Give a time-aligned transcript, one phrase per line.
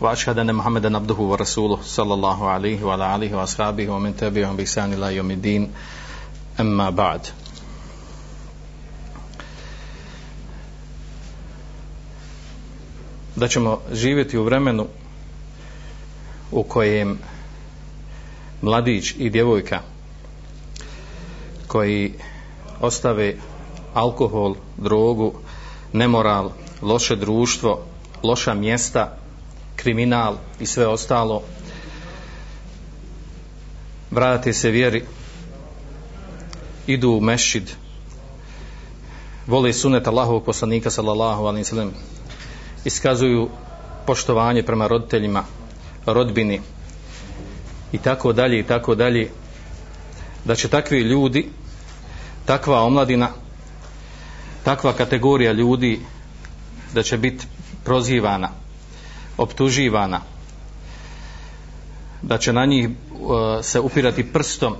[0.00, 5.16] وأشهد أن محمدا عبده ورسوله صلى الله عليه وعلى آله وأصحابه ومن تبعهم بإحسان إلى
[5.16, 5.72] يوم الدين
[6.60, 7.20] أما بعد
[13.36, 14.86] da ćemo živjeti u vremenu
[16.52, 17.18] u kojem
[18.62, 19.80] mladić i djevojka
[21.66, 22.12] koji
[22.80, 23.36] ostave
[23.94, 25.32] alkohol, drogu,
[25.92, 26.50] nemoral,
[26.82, 27.82] loše društvo,
[28.22, 29.16] loša mjesta,
[29.81, 31.41] kriminal i sve ostalo,
[34.11, 35.03] vrate se vjeri,
[36.87, 37.71] idu u mešid
[39.47, 41.91] vole sunet Allahovog poslanika sallallahu alaihi sallam,
[42.85, 43.49] iskazuju
[44.05, 45.43] poštovanje prema roditeljima,
[46.05, 46.61] rodbini
[47.91, 49.29] i tako dalje i tako dalje
[50.45, 51.49] da će takvi ljudi
[52.45, 53.29] takva omladina
[54.63, 55.99] takva kategorija ljudi
[56.93, 57.45] da će biti
[57.83, 58.60] prozivana
[59.41, 60.21] optuživana
[62.21, 62.95] da će na njih uh,
[63.65, 64.75] se upirati prstom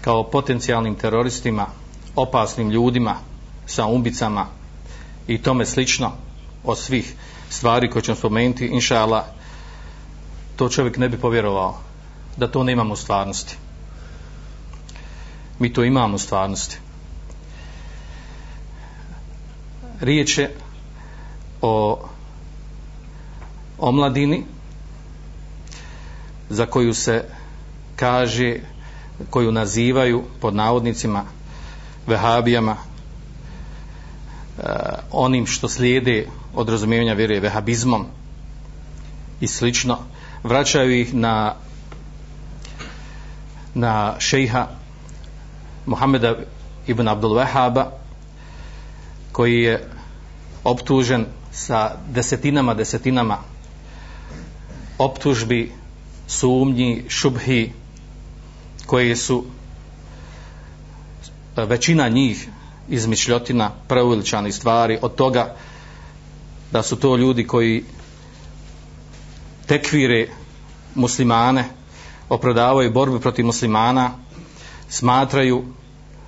[0.00, 1.66] kao potencijalnim teroristima
[2.16, 3.16] opasnim ljudima
[3.66, 4.46] sa umbicama
[5.26, 6.12] i tome slično
[6.64, 7.14] od svih
[7.50, 9.26] stvari koje ćemo spomenuti inšala,
[10.56, 11.78] to čovjek ne bi povjerovao
[12.36, 13.56] da to ne imamo u stvarnosti.
[15.58, 16.78] Mi to imamo u stvarnosti.
[20.00, 20.56] Riječ je
[21.62, 22.02] o
[23.82, 24.44] omladini
[26.50, 27.24] za koju se
[27.96, 28.56] kaže
[29.30, 31.24] koju nazivaju pod navodnicima
[32.06, 34.62] vehabijama e,
[35.10, 38.06] onim što slijede od razumijevanja vjere vehabizmom
[39.40, 39.98] i slično
[40.42, 41.54] vraćaju ih na
[43.74, 44.66] na šejha
[45.86, 46.36] Muhameda
[46.86, 47.84] ibn Abdul Wahaba
[49.32, 49.88] koji je
[50.64, 53.51] optužen sa desetinama desetinama
[55.04, 55.72] optužbi
[56.26, 57.72] sumnji, šubhi
[58.86, 59.44] koje su
[61.56, 62.48] e, većina njih
[62.88, 65.54] izmišljotina preuveličani stvari od toga
[66.72, 67.84] da su to ljudi koji
[69.66, 70.28] tekvire
[70.94, 71.64] muslimane
[72.28, 74.10] oprodavaju borbu protiv muslimana
[74.88, 75.64] smatraju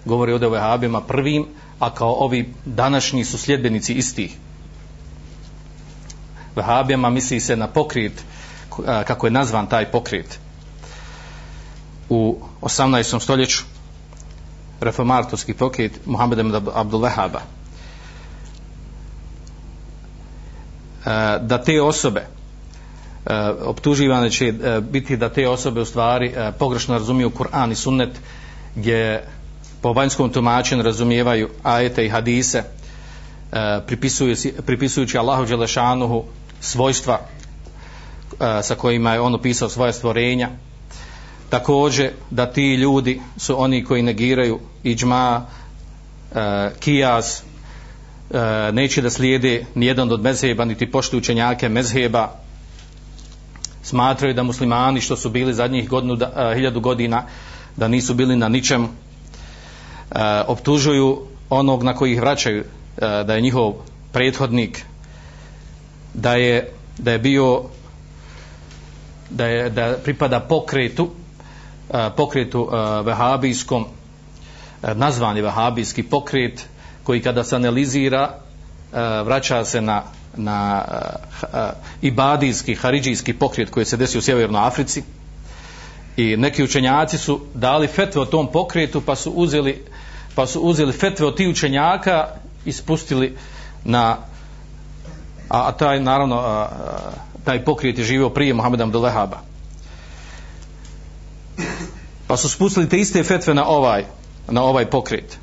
[0.05, 1.47] govori o vehabima prvim
[1.79, 4.37] a kao ovi današnji su sljedbenici istih.
[6.57, 8.25] Vehabijama misli se na pokret
[9.07, 10.39] kako je nazvan taj pokret
[12.09, 13.21] u 18.
[13.21, 13.63] stoljeću
[14.81, 16.39] reformatorski pokret Muhammed
[16.75, 17.45] Abdullahaba e,
[21.41, 22.27] da te osobe e,
[23.65, 28.11] optuživane će e, biti da te osobe u stvari pogrešno razumiju Kur'an i sunnet
[28.75, 29.25] gdje
[29.83, 32.63] po vanjskom tumačenju razumijevaju ajete i hadise
[33.87, 36.25] pripisujući, pripisujući Allahu Đelešanuhu
[36.61, 37.21] svojstva
[38.63, 40.49] sa kojima je on opisao svoje stvorenja.
[41.51, 45.47] Također da ti ljudi su oni koji negiraju iđma
[46.81, 47.43] kijas
[48.73, 52.33] neće da slijede nijedan od mezheba niti poštuju učenjake mezheba.
[53.83, 57.23] Smatraju da muslimani što su bili zadnjih godinu, da, hiljadu godina
[57.77, 58.89] da nisu bili na ničem
[60.47, 62.65] optužuju onog na kojih vraćaju
[62.97, 63.75] da je njihov
[64.13, 64.85] prethodnik
[66.15, 67.63] da je da je bio
[69.31, 71.11] da je da pripada pokretu
[72.17, 72.69] pokretu
[73.05, 73.87] vehabijskom
[74.95, 76.67] nazvani vehabijski pokret
[77.05, 78.31] koji kada se analizira
[79.25, 80.03] vraća se na
[80.37, 80.85] na
[82.03, 85.03] ibadijski, haridžijski pokret koji se desio u Sjevernoj Africi.
[86.17, 89.85] I neki učenjaci su dali fetve o tom pokretu pa su uzeli
[90.35, 92.29] pa su uzeli fetve od tih učenjaka
[92.65, 93.37] i spustili
[93.85, 94.17] na
[95.49, 96.69] a, a taj naravno a,
[97.45, 99.41] taj pokret je živio prije Muhammeda Abdullahaba
[102.27, 104.05] pa su spustili te iste fetve na ovaj
[104.49, 105.39] na ovaj pokret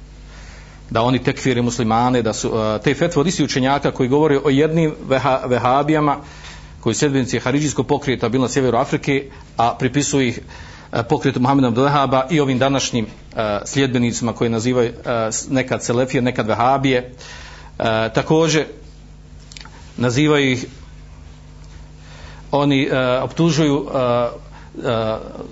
[0.90, 2.52] da oni tekfire muslimane, da su
[2.84, 6.18] te fetve od isti učenjaka koji govore o jednim veha, vehabijama
[6.80, 9.26] koji sedbenici Haridžijskog pokreta bili na sjeveru Afrike,
[9.58, 10.40] a pripisuju ih
[11.10, 15.06] pokretu Muhammeda Abdelhaba i ovim današnjim uh, sljedbenicima koji nazivaju uh,
[15.50, 17.12] nekad Selefije, nekad Vehabije.
[17.80, 18.66] Uh, također
[19.98, 20.66] nazivaju ih
[22.52, 23.92] oni e, optužuju uh,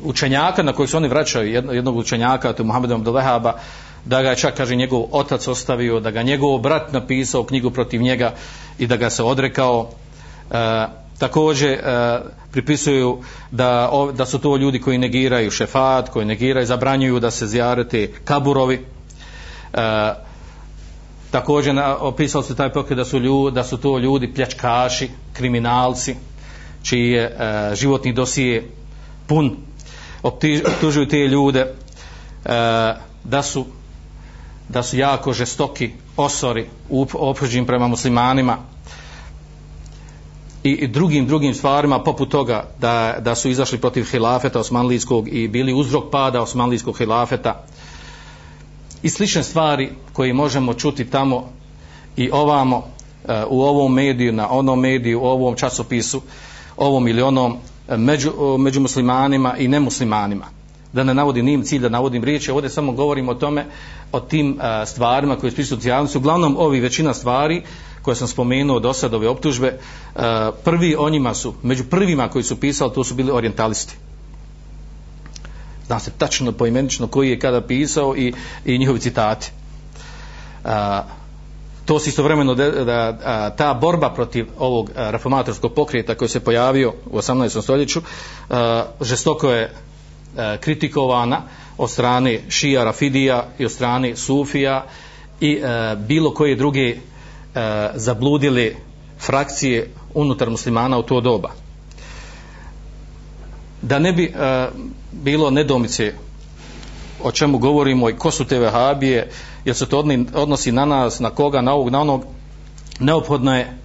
[0.04, 3.16] učenjaka na kojeg se oni vraćaju jednog, jednog učenjaka to je Muhammed Abdul
[4.06, 8.02] da ga je čak kaže njegov otac ostavio da ga njegov brat napisao knjigu protiv
[8.02, 8.34] njega
[8.80, 9.90] i da ga se odrekao.
[10.52, 10.86] E,
[11.20, 12.20] također e,
[12.52, 13.18] pripisuju
[13.52, 18.12] da, o, da su to ljudi koji negiraju šefat koji negiraju, zabranjuju da se zjarete
[18.26, 18.86] kaburovi.
[19.74, 20.14] E,
[21.32, 26.16] također na, opisao se taj pokret da su, ljudi, da su to ljudi pljačkaši kriminalci
[26.84, 28.70] čiji je e, životni dosije
[29.28, 29.58] pun.
[30.24, 31.74] Optužuju te ljude e,
[33.24, 33.66] da su
[34.70, 36.66] da su jako žestoki osori
[37.14, 38.58] opođim prema muslimanima
[40.64, 45.48] i, i drugim drugim stvarima poput toga da, da su izašli protiv hilafeta osmanlijskog i
[45.48, 47.64] bili uzrok pada osmanlijskog hilafeta.
[49.04, 51.50] I slične stvari koje možemo čuti tamo
[52.18, 52.84] i ovamo
[53.28, 56.22] e, u ovom mediju, na onom mediju, u ovom časopisu,
[56.80, 60.46] ovom ili onom e, među, među muslimanima i nemuslimanima.
[60.94, 63.66] Da ne navodim nim cilj, da navodim riječi, ovdje samo govorim o tome,
[64.12, 66.18] o tim a, stvarima koje su javnosti.
[66.18, 67.62] Uglavnom, ovi većina stvari
[68.02, 69.78] koje sam spomenuo do sad, ove optužbe,
[70.16, 73.96] a, prvi o njima su, među prvima koji su pisali, to su bili orientalisti
[75.90, 78.34] zna se tačno poimenično koji je kada pisao i,
[78.66, 79.52] i njihovi citati.
[80.64, 81.04] A,
[81.90, 86.40] to se istovremeno da, da a, ta borba protiv ovog a, reformatorskog pokreta koji se
[86.40, 87.62] pojavio u 18.
[87.62, 88.02] stoljeću
[88.50, 89.72] a, žestoko je
[90.38, 91.42] a, kritikovana
[91.78, 94.86] od strane šija Rafidija i od strane Sufija
[95.42, 96.96] i a, bilo koje druge
[97.56, 98.72] a, zabludile
[99.20, 101.50] frakcije unutar muslimana u to doba
[103.82, 104.70] da ne bi a,
[105.12, 106.14] bilo nedomice
[107.24, 109.30] o čemu govorimo i ko su te vehabije
[109.66, 110.04] jer se to
[110.34, 112.26] odnosi na nas, na koga, na ovog, na onog.
[113.00, 113.78] Neophodno je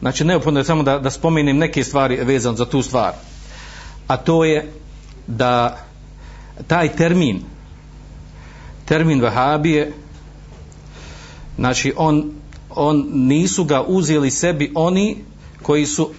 [0.00, 3.12] znači neophodno je samo da, da spomenem neke stvari vezan za tu stvar.
[4.06, 4.72] A to je
[5.26, 5.78] da
[6.66, 7.42] taj termin
[8.90, 9.92] termin Vahabije,
[11.56, 12.32] znači on,
[12.70, 15.16] on nisu ga uzeli sebi oni
[15.62, 16.10] koji su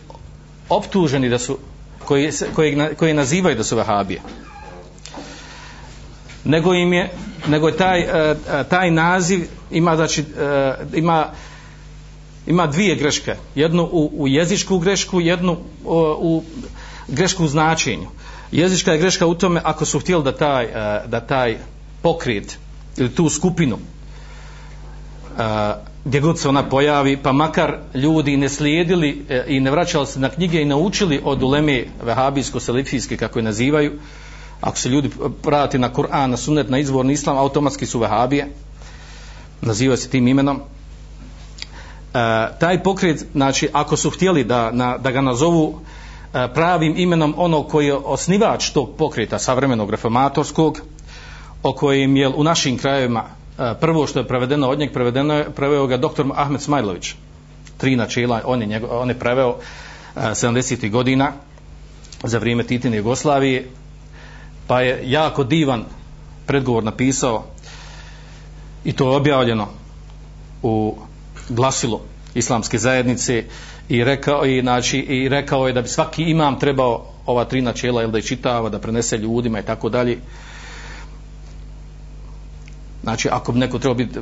[0.69, 1.57] optuženi da su
[2.05, 4.21] koji, koji, koji nazivaju da su vahabije
[6.43, 7.09] nego im je
[7.47, 11.25] nego je taj, e, e, taj naziv ima znači e, ima
[12.47, 13.35] ima dvije greške.
[13.55, 16.43] Jednu u, u jezičku grešku jednu u, u
[17.07, 18.07] grešku u značenju.
[18.51, 20.67] Jezička je greška u tome ako su htjeli da taj,
[21.07, 21.57] da taj
[22.01, 22.57] pokret
[22.97, 23.77] ili tu skupinu
[26.05, 30.29] gdje god se ona pojavi, pa makar ljudi ne slijedili i ne vraćali se na
[30.29, 33.91] knjige i naučili od uleme vehabijsko-selifijske, kako je nazivaju,
[34.61, 35.09] ako se ljudi
[35.41, 38.47] prati na Kur'an, na sunnet, na izvorni islam, automatski su vehabije,
[39.61, 40.57] nazivaju se tim imenom.
[40.57, 40.61] E,
[42.59, 45.79] taj pokret, znači, ako su htjeli da, na, da ga nazovu
[46.33, 50.81] e, pravim imenom ono koji je osnivač tog pokreta savremenog reformatorskog,
[51.63, 53.23] o kojem je u našim krajevima
[53.61, 57.13] E, prvo što je prevedeno od njeg prevedeno je preveo ga doktor Ahmed Smajlović
[57.77, 59.55] tri načela on je, njego, on je preveo
[60.15, 60.89] e, 70.
[60.89, 61.31] Godina
[62.23, 63.67] za vrijeme Titine Jugoslavije
[64.67, 65.85] pa je jako divan
[66.45, 67.43] predgovor napisao
[68.83, 69.67] i to je objavljeno
[70.63, 70.97] u
[71.49, 71.99] glasilu
[72.33, 73.43] islamske zajednice
[73.89, 78.07] i rekao, i, znači, i rekao je da bi svaki imam trebao ova tri načela
[78.07, 80.17] da je čitava, da prenese ljudima i tako dalje
[83.03, 84.21] znači ako bi neko trebao biti e,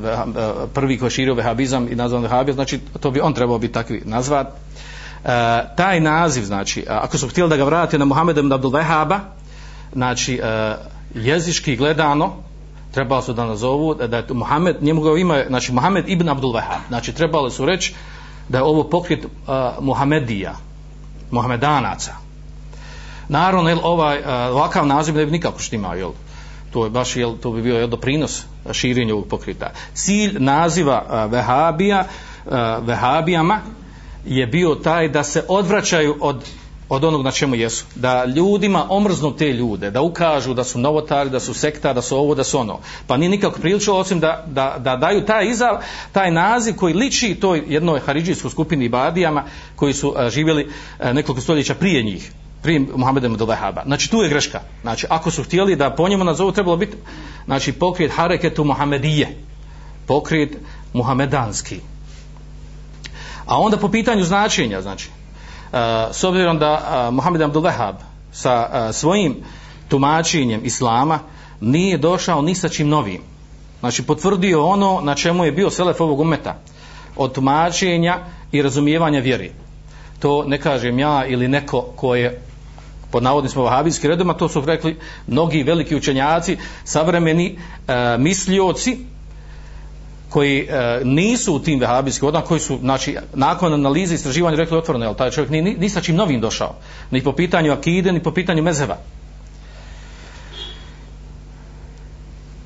[0.73, 4.47] prvi ko širio vehabizam i nazvan vehabizam, znači to bi on trebao biti takvi nazvat.
[4.47, 4.51] E,
[5.75, 9.19] taj naziv, znači, ako su htjeli da ga vrate na Muhammed ibn Abdul Vehaba,
[9.93, 10.75] znači, e,
[11.15, 12.33] jezički gledano,
[12.91, 16.87] trebalo su da nazovu, da je Muhammed, njemu ga ima, znači, Muhammed ibn Abdul Wahab,
[16.87, 17.93] znači, trebalo su reći
[18.49, 20.53] da je ovo pokret uh, e, Muhamedija,
[21.31, 22.13] Muhamedanaca.
[23.27, 26.11] Naravno, jel, ovaj, uh, ovakav naziv ne bi nikako štimao, jel,
[26.71, 29.71] to je baš jel, to bi bio jel, doprinos širenju ovog pokrita.
[29.93, 32.05] Cilj naziva e, uh, Vehabija,
[32.45, 32.51] uh,
[32.87, 33.61] Vehabijama
[34.25, 36.45] je bio taj da se odvraćaju od
[36.89, 37.85] od onog na čemu jesu.
[37.95, 42.17] Da ljudima omrznu te ljude, da ukažu da su novotari, da su sekta, da su
[42.17, 42.79] ovo, da su ono.
[43.07, 45.77] Pa nije nikako prilično osim da, da, da daju taj izav,
[46.11, 49.43] taj naziv koji liči toj jednoj haridžijskoj skupini Badijama
[49.75, 52.31] koji su a, živjeli a, nekoliko stoljeća prije njih
[52.61, 53.83] prije Muhammeda do Vehaba.
[53.85, 54.61] Znači tu je greška.
[54.81, 56.97] Znači ako su htjeli da po njemu nazovu trebalo biti
[57.45, 59.37] znači pokret hareketu Muhammedije.
[60.07, 60.57] Pokret
[60.93, 61.79] muhamedanski.
[63.45, 65.09] A onda po pitanju značenja, znači
[66.11, 67.93] s obzirom da uh, Muhammed ibn Wahab
[68.31, 69.35] sa uh, svojim
[69.87, 71.19] tumačenjem islama
[71.61, 73.21] nije došao ni sa čim novim.
[73.79, 76.55] Znači potvrdio ono na čemu je bio selef ovog umeta
[77.15, 78.19] od tumačenja
[78.51, 79.51] i razumijevanja vjeri.
[80.19, 82.41] To ne kažem ja ili neko ko je
[83.11, 84.97] pod navodnim smo vahabijski redoma, to su rekli
[85.27, 87.57] mnogi veliki učenjaci, savremeni
[87.87, 88.97] e, mislioci,
[90.29, 94.77] koji e, nisu u tim vehabijskim vodama, koji su, znači, nakon analize i istraživanja rekli
[94.77, 96.75] otvoreno, jel, taj čovjek ni, ni, ni sa čim novim došao,
[97.11, 98.97] ni po pitanju akide, ni po pitanju mezeva.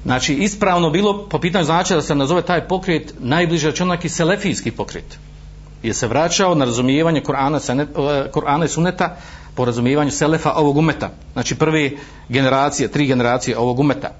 [0.03, 4.09] Znači, ispravno bilo po pitanju znači da se nazove taj pokret najbliže znači, računaki i
[4.09, 5.17] selefijski pokret.
[5.83, 9.17] Je se vraćao na razumijevanje Kur'ana, senet, e, Kur'ana i Suneta
[9.55, 11.09] po razumijevanju selefa ovog umeta.
[11.33, 11.91] Znači, prve
[12.29, 14.11] generacije, tri generacije ovog umeta.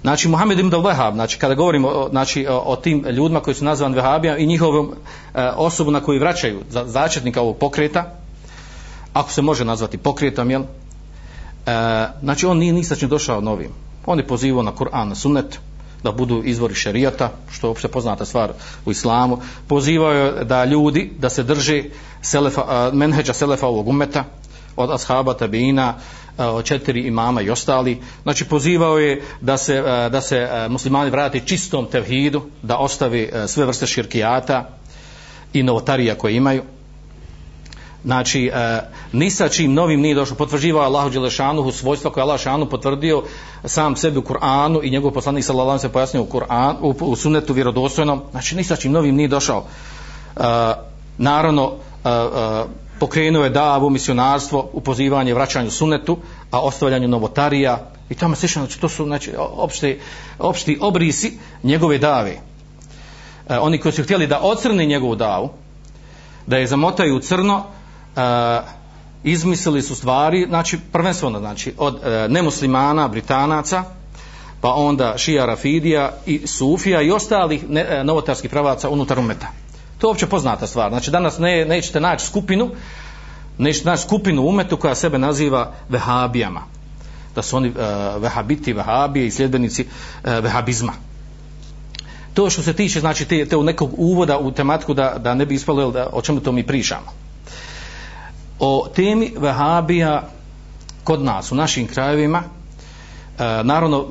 [0.00, 3.64] Znači, Muhammed ibn al-Wahab, znači, kada govorimo o, znači, o, o tim ljudima koji su
[3.64, 4.92] nazvan Vehabija i njihovom
[5.34, 8.14] e, osobu na koju vraćaju za, začetnika ovog pokreta,
[9.12, 10.62] ako se može nazvati pokretom, jel?
[10.62, 10.66] E,
[12.22, 13.70] znači, on nije nisačno došao novim
[14.06, 15.58] On je pozivao na Kur'an, na sunnet,
[16.02, 18.52] da budu izvori šerijata, što je opšte poznata stvar
[18.84, 19.38] u islamu.
[19.66, 21.90] Pozivao je da ljudi, da se drži
[22.22, 24.24] selefa, e, menheđa selefa ovog umeta,
[24.76, 25.94] od ashaba, tabina,
[26.38, 28.00] E, četiri imama i ostali.
[28.22, 33.30] Znači pozivao je da se, e, da se e, muslimani vrate čistom tevhidu, da ostavi
[33.46, 34.68] sve vrste širkijata
[35.52, 36.62] i novotarija koje imaju.
[38.04, 38.80] Znači e,
[39.12, 43.22] ni sa čim novim nije došao potvrđivao Allahu Đelešanuhu svojstva koje Allah šanu potvrdio
[43.64, 47.16] sam sebi u Kur'anu i njegov poslanik sallallahu alejhi ve pojasnio u Kur'an u, u
[47.16, 48.22] sunnetu vjerodostojnom.
[48.30, 49.64] Znači ni sa čim novim nije došao.
[50.36, 50.40] E,
[51.18, 51.72] naravno
[52.04, 56.18] e, e, pokrenuo je davu misionarstvo upozivanje, vraćanju sunnetu
[56.50, 59.98] a ostavljanju novotarija i tamo se znači to su znači opšti
[60.38, 62.36] opšti obrisi njegove dave
[63.48, 65.50] e, oni koji su htjeli da ocrne njegovu davu
[66.46, 67.64] da je zamotaju u crno
[68.16, 68.20] e,
[69.24, 73.84] izmislili su stvari, znači prvenstveno znači od e, nemuslimana, britanaca,
[74.60, 79.65] pa onda šija Rafidija i Sufija i ostalih ne, e, novotarskih pravaca unutar umeta.
[79.98, 80.90] To je uopće poznata stvar.
[80.90, 82.70] Znači danas ne, nećete naći skupinu,
[83.58, 86.62] nećete naći skupinu umetu koja sebe naziva vehabijama.
[87.34, 87.72] Da su oni e,
[88.18, 89.86] vehabiti, vehabije i sljedbenici
[90.24, 90.92] e, vehabizma.
[92.34, 95.46] To što se tiče, znači, te, te u nekog uvoda u tematiku da, da ne
[95.46, 97.26] bi ispalo da, o čemu to mi pričamo
[98.58, 100.28] o temi vehabija
[101.04, 102.42] kod nas, u našim krajevima,
[103.38, 104.08] e, naravno,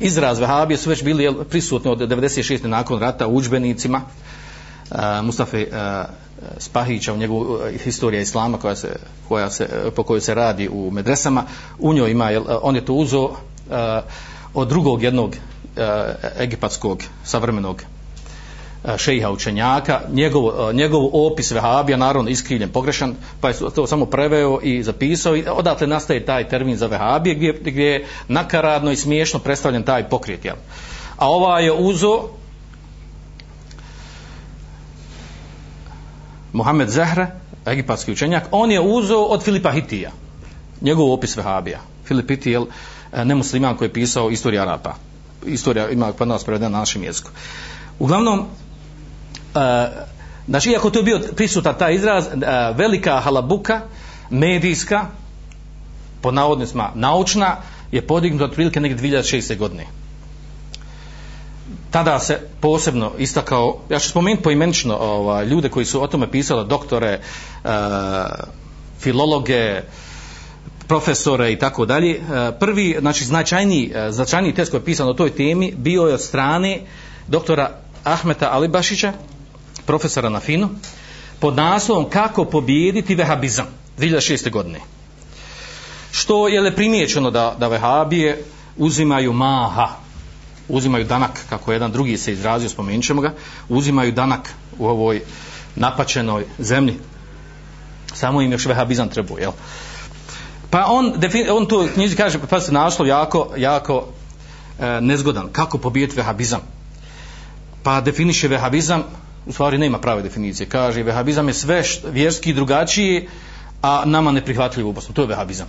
[0.00, 2.66] izraz vehabije su već bili prisutni od 96.
[2.66, 4.00] nakon rata u učbenicima,
[4.90, 5.68] e, Mustafa e,
[6.58, 8.96] Spahića u njegovu historija islama koja se,
[9.28, 11.44] koja se, po kojoj se radi u medresama,
[11.78, 12.30] u njoj ima,
[12.62, 13.30] on je to uzo
[14.54, 15.36] od drugog jednog
[16.40, 17.82] egipatskog savremenog
[18.96, 24.82] šejha učenjaka, njegov, njegov opis vehabija, naravno iskrivljen, pogrešan, pa je to samo preveo i
[24.82, 29.82] zapisao i odatle nastaje taj termin za vehabije gdje, gdje je nakaradno i smiješno predstavljen
[29.82, 30.44] taj pokret.
[30.44, 30.56] Jel?
[31.16, 32.22] A ova je uzo
[36.52, 37.30] Mohamed Zahra,
[37.66, 40.10] egipatski učenjak, on je uzo od Filipa Hitija,
[40.80, 41.80] njegov opis vehabija.
[42.04, 42.60] Filip Hiti je
[43.24, 44.94] nemusliman koji je pisao istorija Arapa.
[45.46, 47.30] Istorija ima kod nas prevedena na našem jeziku.
[47.98, 48.46] Uglavnom,
[50.48, 52.32] znači iako tu je bio prisutan taj izraz uh,
[52.76, 53.80] velika halabuka
[54.30, 55.06] medijska
[56.20, 57.56] po navodnicima naučna
[57.92, 59.56] je podignuta otprilike negdje 2006.
[59.58, 59.86] godine
[61.90, 66.68] tada se posebno istakao ja ću spomenuti poimenično ovaj, ljude koji su o tome pisali
[66.68, 67.20] doktore
[67.64, 67.70] uh,
[69.00, 69.82] filologe
[70.88, 72.20] profesore i tako dalje e,
[72.60, 76.20] prvi znači značajni e, značajni test koji je pisan o toj temi bio je od
[76.20, 76.80] strane
[77.28, 77.70] doktora
[78.04, 79.12] Ahmeta Alibašića
[79.86, 80.68] profesora na Finu,
[81.40, 83.66] pod naslovom kako pobijediti vehabizam
[83.98, 84.50] 2006.
[84.50, 84.80] godine.
[86.10, 88.44] Što je le primjećeno da, da vehabije
[88.76, 89.88] uzimaju maha,
[90.68, 93.34] uzimaju danak, kako jedan drugi se izrazio, spomenut ćemo ga,
[93.68, 95.22] uzimaju danak u ovoj
[95.76, 96.94] napačenoj zemlji.
[98.14, 99.52] Samo im još vehabizam trebuje, jel?
[100.70, 101.12] Pa on,
[101.50, 104.06] on tu knjizi kaže, pa se naslov jako, jako
[104.80, 105.48] e, nezgodan.
[105.52, 106.60] Kako pobijediti vehabizam?
[107.82, 109.02] Pa definiše vehabizam
[109.46, 110.68] u stvari nema prave definicije.
[110.68, 113.28] Kaže, vehabizam je sve št, vjerski drugačiji,
[113.82, 115.66] a nama neprihvatljivo u To je vehabizam.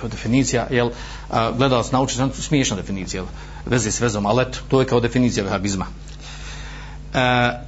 [0.00, 0.90] To je definicija, jel,
[1.30, 3.26] a, gledala se nauči, smiješna definicija, jel,
[3.66, 5.86] veze s vezom, ali eto, to je kao definicija vehabizma.
[5.86, 7.18] E,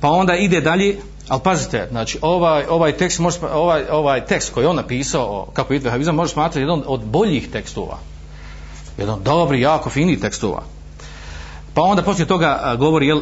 [0.01, 0.99] pa onda ide dalje,
[1.29, 5.75] ali pazite, znači, ovaj, ovaj, tekst, može, ovaj, ovaj tekst koji on napisao, o, kako
[5.75, 7.99] ide vehabizam, može smatrati jedan od boljih tekstova.
[8.99, 10.63] Jedan dobri, jako fini tekstova.
[11.75, 13.21] Pa onda poslije toga a, govori, jel,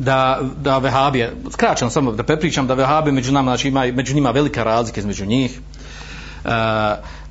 [0.00, 4.30] da, da vehabije, skraćam samo da prepričam, da vehabije među nama, znači ima među njima
[4.30, 6.50] velika razlika između njih, e,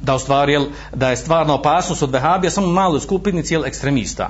[0.01, 4.29] da u stvari, jel, da je stvarna opasnost od vehabija samo malo skupini cijel ekstremista,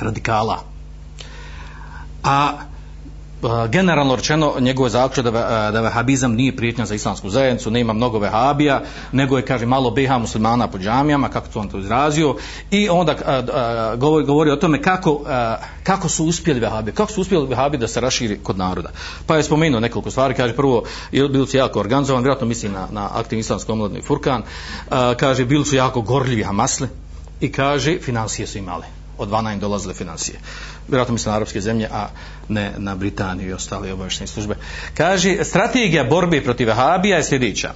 [0.00, 0.62] radikala.
[2.22, 2.52] A
[3.36, 5.38] Eh, generalno rečeno njegove zaključak da, ve-
[5.68, 8.80] eh, da vehabizam nije prijetnja za islamsku zajednicu, nema mnogo vehabija,
[9.12, 12.36] nego je, kaže, malo BH muslimana po džamijama, kako to on to izrazio,
[12.70, 13.42] i onda eh,
[13.96, 15.20] govori, govori o tome kako,
[15.82, 18.88] kako su uspjeli vehabi, kako su uspjeli vehabi da se raširi kod naroda.
[19.26, 22.88] Pa je spomenuo nekoliko stvari, kaže, prvo, je- bili su jako organizovan, vjerojatno misli na,
[22.90, 24.42] na aktiv islamski omladni Furkan,
[25.16, 26.88] kaže, bili su jako gorljivi hamasli,
[27.40, 28.84] i kaže, financije su imali
[29.18, 30.38] odvana im dolazile financije.
[30.88, 32.08] Vjerojatno misle na arapske zemlje, a
[32.48, 34.56] ne na Britaniju i ostale obavještene službe.
[34.94, 37.72] Kaže, strategija borbe protiv Vahabija je sljedeća.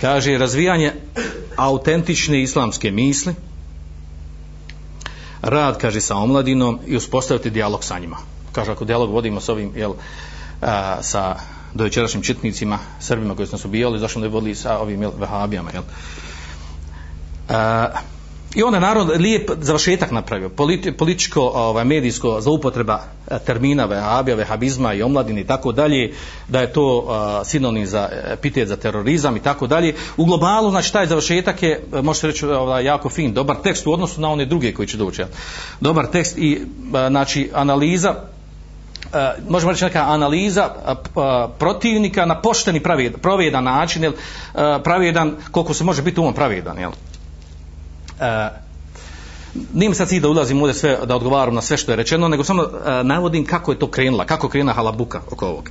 [0.00, 0.92] Kaže, razvijanje
[1.56, 3.34] autentične islamske misli,
[5.42, 8.16] rad, kaže, sa omladinom i uspostaviti dijalog sa njima.
[8.52, 9.92] Kaže, ako dijalog vodimo s ovim, jel,
[10.62, 11.36] a, sa
[11.74, 15.82] dojučerašnjim čitnicima, Srbima koji su nas ubijali, zašto ne vodili sa ovim jel, Vahabijama, jel?
[17.48, 17.88] A,
[18.54, 24.94] I onda narod lijep završetak napravio, politi, političko, ovaj, medijsko zloupotreba e, termina vehabija, vehabizma
[24.94, 26.12] i omladine i tako dalje,
[26.48, 29.94] da je to uh, sinonim za epitet za terorizam i tako dalje.
[30.16, 33.92] U globalu, znači taj završetak je, e, možete reći, ovaj, jako fin, dobar tekst u
[33.92, 35.22] odnosu na one druge koji će doći.
[35.80, 36.62] Dobar tekst i,
[36.94, 38.14] e, znači, analiza
[39.12, 44.60] Uh, možemo reći neka analiza uh, uh, protivnika na pošteni pravedan, pravedan način, jel, uh,
[44.84, 46.90] pravedan, koliko se može biti umom pravedan, jel?
[48.20, 48.50] E,
[49.74, 52.44] nije sad cilj da ulazim ovdje sve, da odgovaram na sve što je rečeno, nego
[52.44, 52.70] samo uh,
[53.02, 55.70] navodim kako je to krenula, kako je krenula halabuka oko ovog.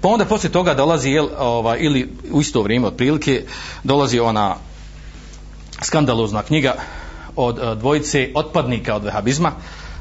[0.00, 3.44] Pa onda poslije toga dolazi, jel, ova, ili u isto vrijeme otprilike,
[3.84, 4.56] dolazi ona
[5.82, 6.74] skandalozna knjiga
[7.36, 9.52] od uh, dvojice otpadnika od vehabizma,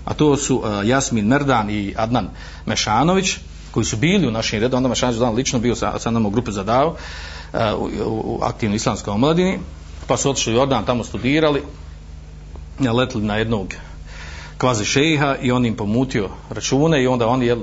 [0.05, 2.29] a to su uh, Jasmin Merdan i Adnan
[2.65, 3.37] Mešanović,
[3.71, 6.31] koji su bili u našim redu, onda Mešanović dan lično bio sa, sa nama u
[6.31, 6.95] grupi za davu,
[7.77, 9.59] u, u, u aktivnoj islamskoj omladini,
[10.07, 11.63] pa su otišli u Jordan, tamo studirali,
[12.79, 13.73] letili na jednog
[14.57, 17.59] kvazi šeha i on im pomutio račune i onda oni jel,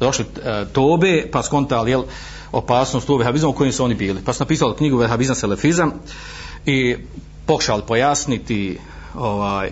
[0.00, 2.02] došli e, tobe pa skontali jel,
[2.52, 4.20] opasnost u vehabizmu u kojim su oni bili.
[4.24, 5.92] Pa su napisali knjigu Vehabizam selefizam
[6.66, 6.96] i
[7.46, 8.78] pokušali pojasniti
[9.14, 9.70] ovaj,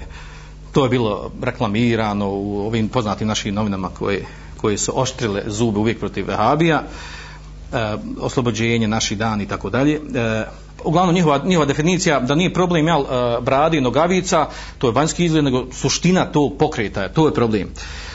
[0.73, 5.99] to je bilo reklamirano u ovim poznatim našim novinama koje, koje su oštrile zube uvijek
[5.99, 10.45] protiv vehabija e, oslobođenje naših dan i tako dalje e,
[10.85, 13.05] uglavnom njihova, njihova definicija da nije problem jel,
[13.41, 17.71] brade bradi i nogavica, to je vanjski izgled, nego suština tog pokreta, to je problem.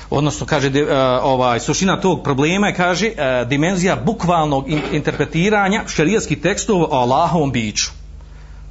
[0.10, 0.84] Odnosno, kaže, de,
[1.23, 7.51] ovaj, suština tog problema je, kaže, e, dimenzija bukvalnog in, interpretiranja šarijetskih tekstova o Allahovom
[7.51, 7.91] biću.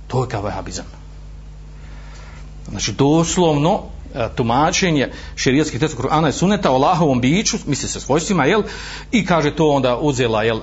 [0.07, 0.85] To je kao vehabizam.
[2.71, 3.83] Znači, doslovno,
[4.17, 8.63] E, tumačenje šerijatskih tekstova Kur'ana i Sunneta o Allahovom biću, misli se svojstvima, jel?
[9.13, 10.61] I kaže to onda uzela, jel, e,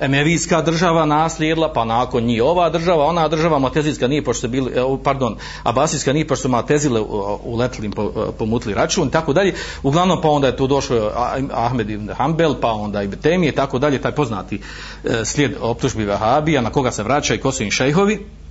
[0.00, 4.82] emevijska država naslijedila, pa nakon njih ova država, ona država Matezijska nije, pošto bili, e,
[5.04, 7.00] pardon, Abasijska nije, pošto su Matezile
[7.44, 9.54] uletili, po, pomutili račun, i tako dalje.
[9.82, 11.10] Uglavnom, pa onda je tu došao
[11.52, 14.60] Ahmed ibn Hanbel, pa onda ibn Temije, i tako dalje, taj poznati
[15.24, 18.43] slijed optužbi Vahabija, na koga se vraća i ko su im šejhovi.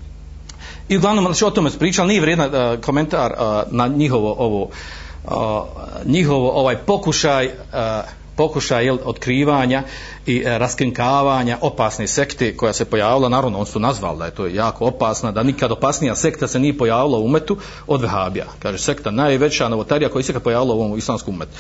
[0.90, 4.36] I uglavnom, znači o tome se pričali, nije vrijedan uh, e, komentar uh, na njihovo
[4.38, 4.70] ovo,
[5.24, 5.32] uh,
[6.06, 7.52] njihovo ovaj pokušaj, uh,
[8.36, 9.84] pokušaj jel, otkrivanja
[10.26, 14.48] i e, raskrinkavanja opasne sekte koja se pojavila, naravno on su nazvali da je to
[14.48, 18.46] jako opasna, da nikad opasnija sekta se nije pojavila u umetu od Vehabija.
[18.60, 21.52] Kaže, sekta najveća novotarija koja se pojavila u ovom islamskom umetu.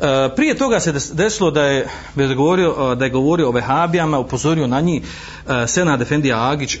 [0.00, 3.52] E, prije toga se desilo da je, da je govorio, e, da je govorio o
[3.52, 6.78] vehabijama, upozorio na njih e, Sena Defendija Agić,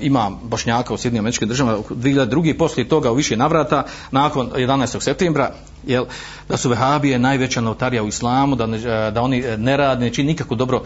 [0.00, 2.58] ima bošnjaka u Sjedinjim američkim državama, 2002.
[2.58, 5.00] poslije toga u više navrata, nakon 11.
[5.00, 5.52] septembra,
[5.86, 6.04] jel,
[6.48, 8.78] da su vehabije najveća notarija u islamu, da, ne,
[9.10, 10.82] da oni ne rade, ne čini nikako dobro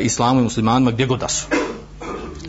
[0.00, 1.46] islamu i muslimanima gdje god da su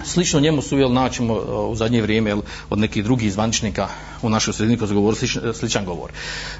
[0.08, 3.88] slično njemu su jel naćemo e, u zadnje vrijeme jel, od nekih drugih zvaničnika
[4.22, 6.12] u našoj sredini koji su govorili sličan, e, sličan govor.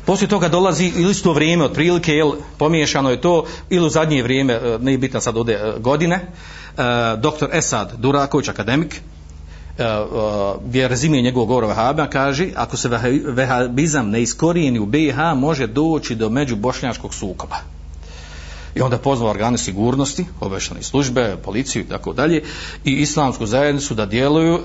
[0.06, 4.54] Poslije toga dolazi ili isto vrijeme otprilike jel pomiješano je to ili u zadnje vrijeme
[4.54, 6.20] e, ne bitno sad ode godine
[7.18, 9.02] doktor Esad Duraković akademik
[10.66, 12.90] gdje rezimije njegovog govora Vahabija kaže ako se
[13.26, 17.58] vehabizam ne iskorijeni u BiH može doći do međubošnjačkog sukoba
[18.78, 22.44] i onda pozvao organe sigurnosti, obešane službe, policiju i tako dalje
[22.86, 24.60] i islamsku zajednicu da djeluju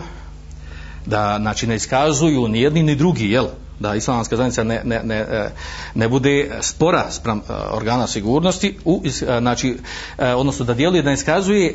[1.07, 3.47] da znači ne iskazuju ni jedni ni drugi, jel?
[3.81, 5.51] da islamska zajednica ne, ne, ne, e,
[5.95, 9.79] ne bude spora sprem e, organa sigurnosti u, e, znači,
[10.19, 11.75] odnosno da djeluje da ne iskazuje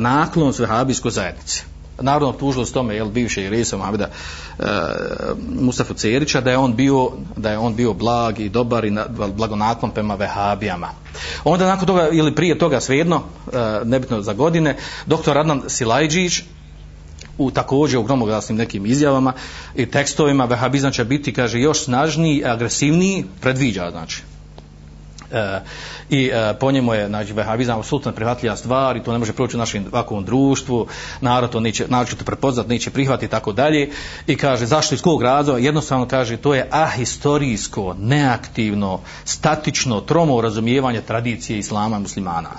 [0.00, 1.64] naklon svehabijskoj zajednici
[2.00, 4.08] naravno optužilo s tome jel bivše Irisa Mohameda
[4.58, 4.64] e,
[5.60, 9.06] Mustafa Cerića da je on bio da je on bio blag i dobar i na,
[9.36, 10.88] blagonaklon prema vehabijama.
[11.44, 14.76] Onda nakon toga ili prije toga svejedno e, nebitno za godine
[15.06, 16.42] doktor Adnan Silajđić
[17.38, 19.32] u također u gromoglasnim nekim izjavama
[19.74, 24.22] i tekstovima vehabizam će biti kaže još snažniji, agresivniji, predviđa znači
[25.32, 25.60] E,
[26.10, 29.56] I e, po njemu je znači, vehabizam apsolutno prihvatljiva stvar i to ne može proći
[29.56, 30.86] u našem ovakvom društvu,
[31.20, 33.90] narod to neće, narod će to prepoznat, neće prihvatiti i tako dalje.
[34.26, 35.58] I kaže, zašto iz kog razloga?
[35.58, 42.50] Jednostavno kaže, to je ahistorijsko, neaktivno, statično, tromo razumijevanje tradicije islama muslimana.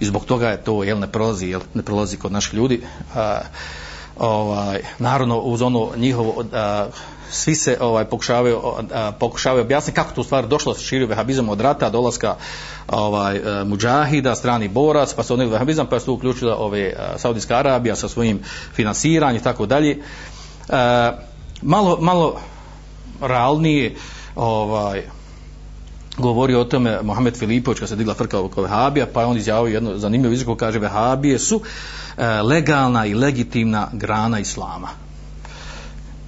[0.00, 2.80] I zbog toga je to, jel, ne prolazi, jel, ne prolazi kod naših ljudi.
[3.14, 3.40] A,
[4.18, 6.86] ovaj, naravno, uz ono njihovo, a,
[7.32, 8.60] svi se ovaj pokušavaju
[9.18, 12.34] pokušavaju objasniti kako to u stvari došlo sa širio vehabizam od rata dolaska
[12.88, 16.94] ovaj e, mudžahida strani borac pa se oni vehabizam pa se tu uključila ove e,
[17.16, 18.40] Saudijska Arabija sa svojim
[18.74, 19.90] finansiranjem i tako dalje.
[19.90, 21.12] E,
[21.62, 22.40] malo malo
[23.20, 23.94] realnije
[24.36, 25.02] ovaj
[26.18, 29.74] govori o tome Mohamed Filipović kad se digla frka oko Vehabija, pa je on izjavio
[29.74, 31.60] jedno zanimljivo izreko, kaže Vehabije su
[32.16, 34.88] e, legalna i legitimna grana Islama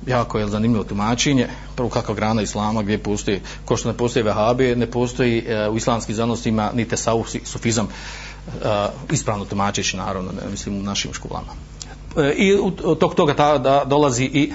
[0.07, 1.49] jako je zanimljivo tumačenje.
[1.77, 5.77] Prvo kakva grana islama gdje postoji ko što ne postoji vehabije ne postoji e, u
[5.77, 7.89] islamskim znanostima ni tesavuf sufizam.
[7.89, 11.53] E, ispravno tumačeći naravno ne, mislim u našim školama.
[12.17, 14.53] E, i od tog toga ta, da, dolazi i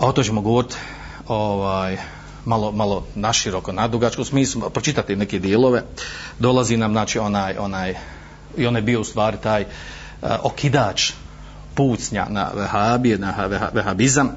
[0.00, 0.76] a o to ćemo govoriti
[1.28, 1.96] ovaj,
[2.44, 5.82] malo, malo naširoko nadugačko smislu pročitati neke dijelove.
[6.38, 7.94] Dolazi nam znači onaj, onaj
[8.56, 11.12] i on je bio u stvari taj uh, okidač
[11.74, 14.30] pucnja na vehabije, na vehabizam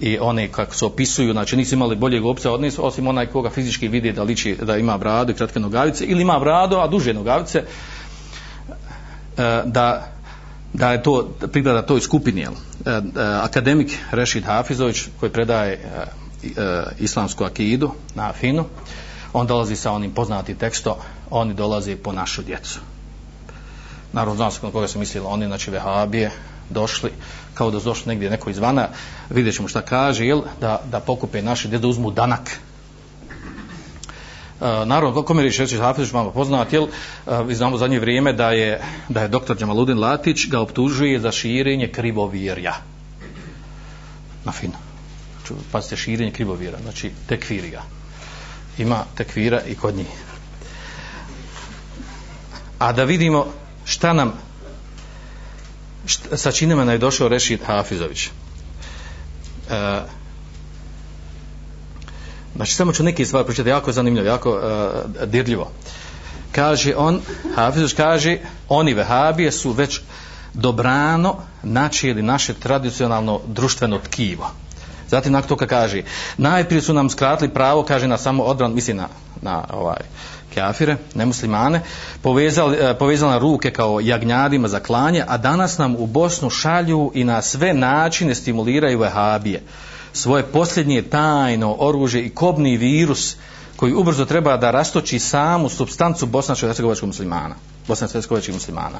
[0.00, 3.50] i one kako se opisuju, znači nisu imali boljeg opcija od nisu, osim onaj koga
[3.50, 7.14] fizički vidi da liči da ima bradu i kratke nogavice ili ima bradu, a duže
[7.14, 7.62] nogavice e,
[9.64, 10.12] da
[10.72, 12.52] da je to pripada toj skupini jel?
[12.52, 13.02] E, e,
[13.42, 15.80] akademik Rešid Hafizović koji predaje
[16.98, 18.64] islamsku akidu na Afinu
[19.32, 20.94] on dolazi sa onim poznatim tekstom
[21.30, 22.80] oni dolaze po našu djecu
[24.12, 26.30] naravno znam se koga se mislilo oni znači vehabije
[26.70, 27.10] došli,
[27.54, 28.88] kao da su došli negdje neko izvana,
[29.30, 32.50] vidjet ćemo šta kaže, jel, da, da pokupe naše, da uzmu danak.
[34.60, 36.86] E, naravno, kako mi reći, reći Hafizić malo poznat, jel,
[37.50, 41.88] e, znamo zadnje vrijeme da je, da je doktor Đamaludin Latić ga optužuje za širenje
[41.92, 42.74] krivovjerja.
[44.44, 44.78] Na fino.
[45.72, 47.82] Pazite, širenje krivovjera, znači tekviri ga.
[48.78, 50.06] Ima tekvira i kod njih.
[52.78, 53.46] A da vidimo
[53.84, 54.32] šta nam
[56.34, 58.26] sa činima je došao Rešid Hafizović.
[58.26, 58.30] E,
[62.56, 64.60] znači, samo ću neke stvari pročitati, jako zanimljivo, jako
[65.22, 65.70] e, dirljivo.
[66.52, 67.20] Kaže on,
[67.54, 68.38] Hafizović kaže,
[68.68, 70.00] oni vehabije su već
[70.54, 74.50] dobrano načijeli naše tradicionalno društveno tkivo.
[75.08, 76.02] Zatim nakon toga kaže,
[76.36, 79.08] najprije su nam skratili pravo, kaže na samo odbran, misli na,
[79.42, 80.00] na ovaj,
[80.56, 81.80] kafire, nemuslimane,
[82.22, 87.10] povezali, eh, povezali na ruke kao jagnjadima za klanje, a danas nam u Bosnu šalju
[87.14, 89.62] i na sve načine stimuliraju vehabije.
[90.12, 93.36] Svoje posljednje tajno oružje i kobni virus
[93.76, 97.54] koji ubrzo treba da rastoči samu substancu bosansko-hercegovačkog muslimana.
[97.88, 98.98] Bosansko-hercegovačkog muslimana.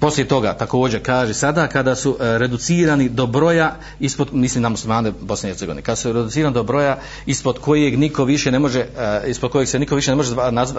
[0.00, 5.12] Poslije toga također kaže sada kada su e, reducirani do broja ispod mislim na muslimane
[5.20, 8.86] Bosne i Hercegovine kada su reducirani do broja ispod kojeg niko više ne može e,
[9.30, 10.34] ispod kojeg se niko više ne može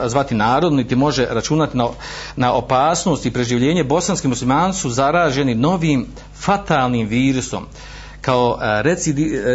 [0.08, 1.88] zvati narod niti može računati na,
[2.36, 7.66] na opasnost i preživljenje bosanski muslimani su zaraženi novim fatalnim virusom
[8.22, 8.82] kao e,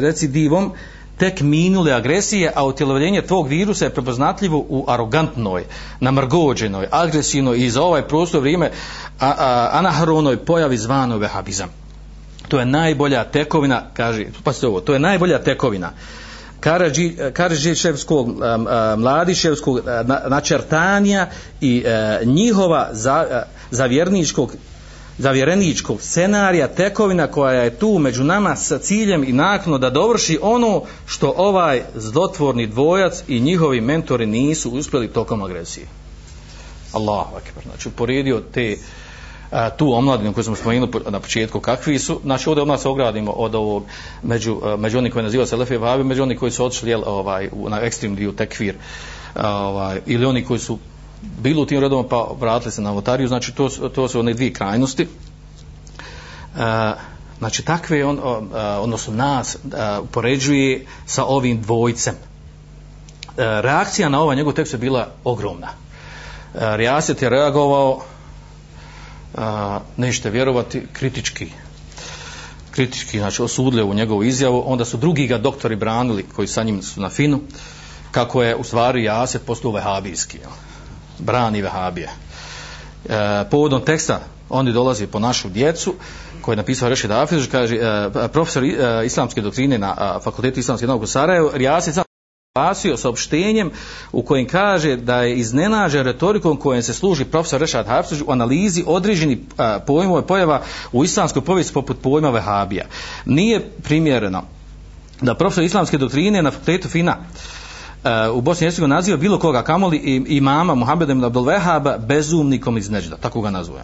[0.00, 0.72] recidivom
[1.16, 5.64] tek minule agresije, a utjelovljenje tog virusa je prepoznatljivo u arogantnoj,
[6.00, 8.70] namrgođenoj, agresivnoj i za ovaj prostor vrijeme
[9.20, 11.68] a, a, anahronoj pojavi zvanoj vehabizam.
[12.48, 15.92] To je najbolja tekovina, kaže, pa se ovo, to je najbolja tekovina
[17.32, 18.28] Karadžićevskog,
[18.98, 19.80] Mladiševskog
[20.28, 21.26] načrtanja
[21.60, 24.52] i e, njihova za, zavjerničkog
[25.18, 30.82] zavjereničkog scenarija, tekovina koja je tu među nama sa ciljem i nakno da dovrši ono
[31.06, 35.86] što ovaj zlotvorni dvojac i njihovi mentori nisu uspjeli tokom agresije.
[36.92, 37.64] Allahu akbar.
[37.64, 38.76] Znači, uporedio te
[39.50, 43.30] a, tu omladinu koju smo spomenuli na početku kakvi su, znači ovdje od nas ogradimo
[43.30, 43.84] od ovog,
[44.22, 47.48] među, među onih koji nazivaju se Lefe Vavi, među oni koji su odšli jel, ovaj,
[47.52, 48.74] u, na ekstremni dio tekvir,
[49.34, 50.78] ovaj, ili oni koji su
[51.22, 54.52] bili u tim redom pa vratili se na votariju, znači to, to su one dvije
[54.52, 55.08] krajnosti.
[56.56, 56.94] A,
[57.38, 58.18] znači takve on,
[58.80, 62.14] odnosno nas a, poređuje sa ovim dvojcem.
[62.14, 65.68] A, reakcija na ovaj njegov tekst je bila ogromna.
[66.54, 68.02] Rijaset je reagovao
[69.36, 71.50] a, nećete vjerovati kritički
[72.76, 74.62] kritički znači osudili u njegovu izjavu.
[74.66, 77.40] Onda su drugi ga doktori branili koji sa njim su na finu
[78.10, 80.38] kako je u stvari jaset postao vehabijski
[81.18, 82.08] brani vehabije.
[83.08, 85.94] E, povodom teksta oni dolazi po našu djecu
[86.40, 90.86] koji je napisao Rešid Hafiz, kaže, e, profesor e, islamske doktrine na a, Fakultetu islamske
[90.86, 92.05] nauke u Sarajevu, Jaset sam
[92.56, 93.70] spasio opštenjem
[94.12, 98.84] u kojem kaže da je iznenađen retorikom kojem se služi profesor Rešad Hafiz u analizi
[98.86, 99.44] određeni
[99.86, 102.86] pojmova pojava u islamskoj povijesti poput pojma Vehabija.
[103.26, 104.42] Nije primjereno
[105.20, 107.16] da profesor islamske doktrine na fakultetu FINA
[108.32, 112.76] u Bosni i Hercegovini naziva bilo koga kamoli i, imama Muhammeda ibn Abdul Vehaba bezumnikom
[112.76, 113.82] iz Neđda, tako ga nazvuje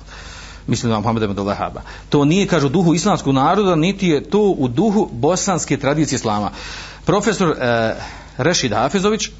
[0.67, 1.81] mislim da Muhammeda ibn Wehaba.
[2.09, 6.51] To nije, kažu, duhu islamskog naroda, niti je to u duhu bosanske tradicije islama.
[7.05, 7.57] Profesor uh,
[8.37, 9.31] Rešid Hafizović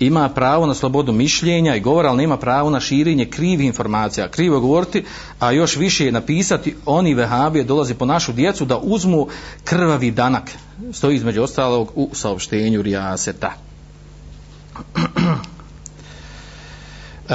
[0.00, 4.28] ima pravo na slobodu mišljenja i govora, ali nema pravo na širenje krivih informacija.
[4.28, 5.04] Krivo govoriti,
[5.38, 9.26] a još više je napisati, oni vehabije dolaze po našu djecu da uzmu
[9.64, 10.50] krvavi danak.
[10.92, 13.52] Stoji između ostalog u saopštenju Rijaseta.
[17.28, 17.34] e,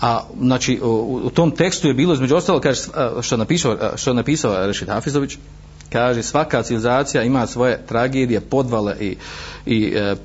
[0.00, 2.80] a znači u, u, tom tekstu je bilo između ostalog kaže
[3.22, 5.38] što napisao što napisao Rešid Hafizović
[5.92, 9.16] kaže svaka civilizacija ima svoje tragedije podvale i,
[9.66, 10.16] i e,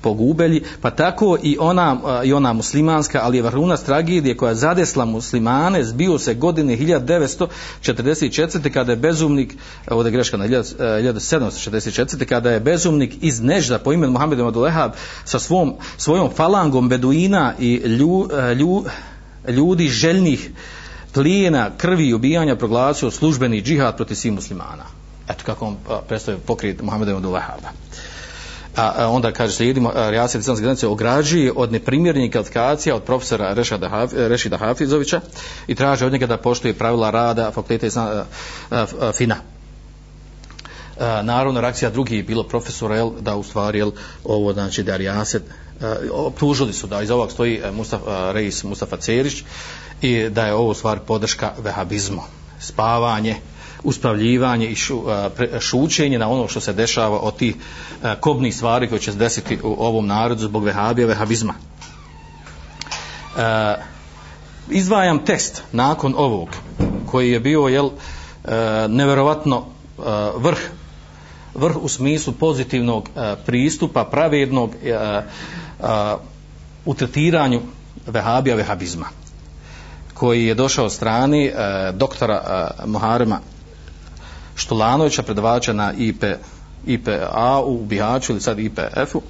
[0.00, 5.04] pogubelji, pa tako i ona, e, i ona muslimanska, ali je vrhunac tragedije koja zadesla
[5.04, 8.70] muslimane, zbio se godine 1944.
[8.70, 9.54] kada je bezumnik,
[9.86, 12.22] e, ovdje je greška na 1764.
[12.22, 14.90] E, kada je bezumnik iz Nežda po imenu Muhammed Madulehab
[15.24, 18.28] sa svom, svojom falangom beduina i lju,
[18.58, 18.84] lju,
[19.48, 20.50] ljudi željnih
[21.12, 24.99] plijena, krvi i ubijanja proglasio službeni džihad protiv svih muslimana.
[25.30, 25.76] Eto kako on
[26.08, 27.70] predstavio pokrit Muhammeda Wahaba.
[28.76, 34.12] a, onda kaže slijedimo reakcija islamske granice ograđuje od neprimjernih kvalifikacija od profesora Rešada Haf,
[34.12, 35.20] e, Rešida Hafizovića
[35.66, 38.24] i traže od njega da poštuje pravila rada fakulteta islam,
[39.12, 39.36] FINA.
[41.00, 43.90] A, naravno reakcija drugi je bilo profesora jel, da u stvari jel,
[44.24, 45.42] ovo znači da Rijaset
[46.12, 49.44] optužili su da iz ovog stoji e, Mustafa, Reis Mustafa Cerić
[50.02, 52.22] i da je ovo stvar podrška vehabizmu
[52.60, 53.36] spavanje
[53.82, 57.54] uspravljivanje i šu, a, pre, šućenje na ono što se dešava od tih
[58.02, 61.54] a, kobnih stvari koje će se desiti u ovom narodu zbog vehabija, vehabizma.
[63.36, 63.74] A,
[64.70, 66.48] izdvajam tekst nakon ovog
[67.06, 67.90] koji je bio jel,
[68.44, 69.64] a, neverovatno
[69.98, 70.58] a, vrh
[71.54, 75.22] vrh u smislu pozitivnog a, pristupa, pravednog a,
[75.80, 76.16] a,
[76.84, 77.60] u tretiranju
[78.06, 79.06] vehabija, vehabizma
[80.20, 81.52] koji je došao od strani e,
[81.92, 83.40] doktora e, Muharema
[84.60, 86.24] Štulanovića, predavača na IP,
[86.86, 89.22] IPA u Bihaću ili sad IPF-u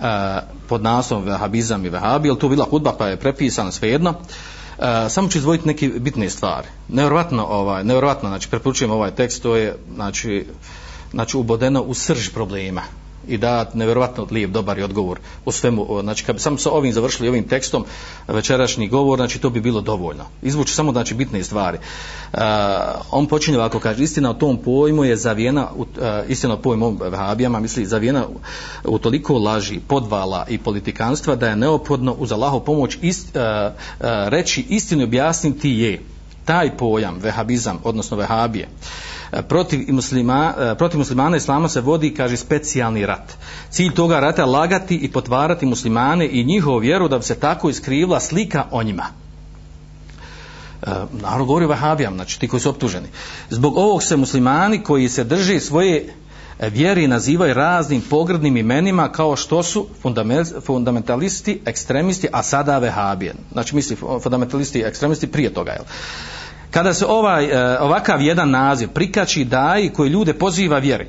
[0.00, 4.14] e, pod naslovom Vehabizam i Vehabi, jer to bila hudba pa je prepisana svejedno.
[4.78, 6.68] E, samo ću izvojiti neke bitne stvari.
[6.88, 10.46] Nevjerovatno, ovaj, nevjerovatno, znači, preporučujem ovaj tekst, to je, znači,
[11.10, 12.82] znači, ubodeno u srž problema
[13.28, 16.92] i da nevjerovatno lijep, dobar je odgovor u svemu, znači kad bi samo sa ovim
[16.92, 17.84] završili ovim tekstom
[18.28, 20.24] večerašnji govor, znači to bi bilo dovoljno.
[20.42, 21.78] Izvuči samo znači bitne stvari.
[22.32, 22.38] E,
[23.10, 25.86] on počinje ovako, kaže, istina o tom pojmu je zavijena, uh,
[26.28, 28.40] istina o pojmu vahabijama, misli, zavijena u,
[28.94, 33.72] u toliko laži, podvala i politikanstva da je neophodno uz Allahov pomoć ist, e, e,
[34.30, 36.02] reći istinu objasniti je
[36.44, 38.68] taj pojam, vehabizam, odnosno vehabije,
[39.48, 43.32] protiv, muslima, e, protiv muslimana islama se vodi, kaže, specijalni rat.
[43.70, 47.70] Cilj toga rata je lagati i potvarati muslimane i njihovu vjeru da bi se tako
[47.70, 49.06] iskrivila slika o njima.
[50.82, 53.08] E, Naravno govori o vehabijama, znači ti koji su optuženi.
[53.50, 56.14] Zbog ovog se muslimani koji se drži svoje
[56.60, 59.86] vjeri nazivaju raznim pogrdnim imenima kao što su
[60.66, 63.34] fundamentalisti, ekstremisti, a sada vehabije.
[63.52, 65.72] Znači misli fundamentalisti i ekstremisti prije toga.
[65.72, 65.84] Jel?
[66.72, 71.06] Kada se ovaj, e, ovakav jedan naziv prikači daji koji ljude poziva vjeri,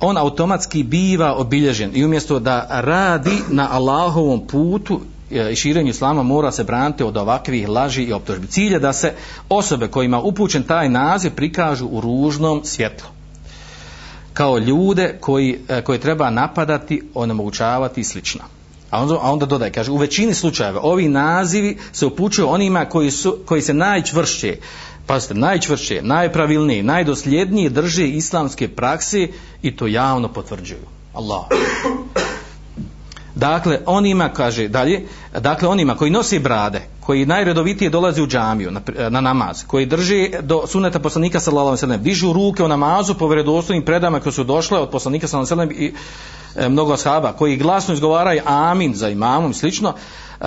[0.00, 6.22] on automatski biva obilježen i umjesto da radi na Allahovom putu e, i širenju islama
[6.22, 8.46] mora se braniti od ovakvih laži i optužbi.
[8.46, 9.12] Cilj je da se
[9.48, 13.08] osobe kojima upućen taj naziv prikažu u ružnom svjetlu
[14.38, 18.40] kao ljude koji, e, koje treba napadati, onemogućavati i slično.
[18.90, 23.10] A onda, a onda dodaj, kaže, u većini slučajeva ovi nazivi se upućuju onima koji,
[23.10, 24.56] su, koji se najčvršće,
[25.08, 29.28] pazite, najčvršće, najpravilnije, najdosljednije drže islamske prakse
[29.62, 30.86] i to javno potvrđuju.
[31.14, 31.44] Allah.
[33.34, 35.06] Dakle, onima, kaže dalje,
[35.40, 40.30] dakle, onima koji nosi brade, koji najredovitije dolaze u džamiju na, na namaz, koji drži
[40.42, 44.32] do suneta poslanika sallallahu alejhi ve sellem, dižu ruke u namazu po vjerodostojnim predama koje
[44.32, 45.94] su došle od poslanika sallallahu alejhi ve sellem
[46.56, 49.94] i e, mnogo ashaba, koji glasno izgovaraju amin za imamom i slično,
[50.40, 50.44] e,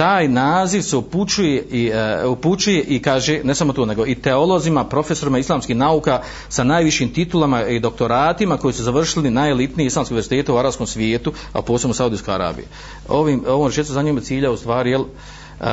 [0.00, 1.92] taj naziv se upućuje i,
[2.24, 7.12] uh, upućuje i kaže, ne samo to, nego i teolozima, profesorima islamskih nauka sa najvišim
[7.12, 11.94] titulama i doktoratima koji su završili najelitniji islamski univerzitete u arabskom svijetu, a posebno u
[11.94, 12.64] Saudijskoj Arabiji.
[13.08, 15.66] Ovim, ovom rečetu za njima cilja u stvari, jel, uh,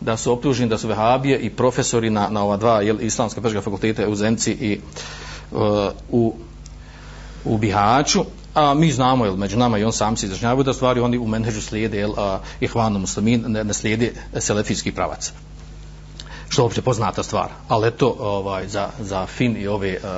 [0.00, 3.60] da su optuženi da su vehabije i profesori na, na ova dva jel, islamska peška
[3.60, 4.80] fakulteta u Zenci i
[5.52, 5.60] uh,
[6.10, 6.34] u,
[7.44, 8.24] u Bihaću
[8.56, 11.26] a mi znamo jel, među nama i on sam se izražnjavaju da stvari oni u
[11.26, 15.32] menheđu slijede jel, a, ihvanu muslimin ne, ne slijede selefijski pravac
[16.48, 20.10] što je opće poznata stvar, ali eto ovaj, za, za fin i ove uh,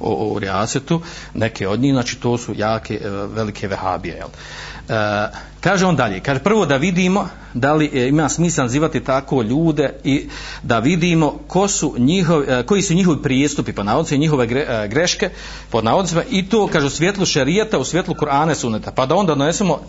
[0.00, 1.00] o, o Riasetu,
[1.34, 4.14] neke od njih, znači to su jake, uh, velike vehabije.
[4.14, 4.28] Jel?
[4.28, 5.28] Uh, E,
[5.60, 9.94] kaže on dalje, kaže prvo da vidimo da li e, ima smisla nazivati tako ljude
[10.04, 10.28] i
[10.62, 14.88] da vidimo ko su njihovi, e, koji su njihovi prijestupi po i njihove gre, e,
[14.88, 15.30] greške
[15.70, 19.34] pod navodicima i to kaže u svjetlu šerijeta, u svjetlu Kur'ane suneta, pa da onda
[19.34, 19.80] donesemo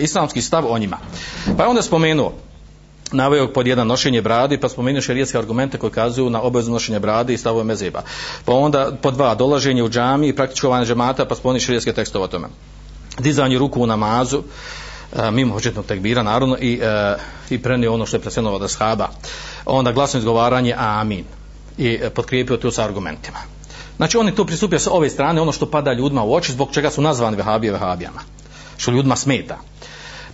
[0.00, 0.98] islamski stav o njima.
[1.56, 2.32] Pa je onda spomenuo,
[3.12, 7.34] naveo pod jedan nošenje bradi, pa spomenuo šerijetske argumente koji kazuju na obavezno nošenje bradi
[7.34, 8.02] i stavove mezeba.
[8.44, 12.28] Pa onda pod dva, dolaženje u džami i praktičkovanje džemata, pa spomenuo šerijetske tekstove o
[12.28, 12.48] tome.
[13.18, 14.42] Dizanje ruku u namazu,
[15.16, 17.16] e, mimo početnog tekbira, naravno, i, e,
[17.50, 19.08] i prenio ono što je presenovao da shaba.
[19.66, 21.24] Onda glasno izgovaranje, amin.
[21.78, 23.38] I e, potkrijepio to sa argumentima.
[23.96, 26.90] Znači, oni tu pristupio sa ove strane, ono što pada ljudima u oči, zbog čega
[26.90, 28.20] su nazvani vehabije vehabijama.
[28.76, 29.58] Što ljudima smeta.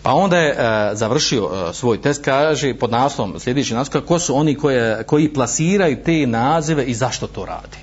[0.02, 4.36] Pa onda je e, završio e, svoj test, kaže pod naslovom sljedeći naslov, ko su
[4.36, 7.78] oni koje, koji plasiraju te nazive i zašto to radi.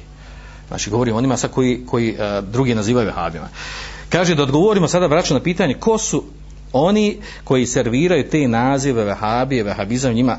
[0.68, 3.48] Znači govorimo onima sa koji, koji e, drugi nazivaju vehabima.
[4.10, 6.24] Kaže da odgovorimo sada vraćam na pitanje ko su
[6.74, 10.38] oni koji serviraju te nazive vehabije, vehabizam njima,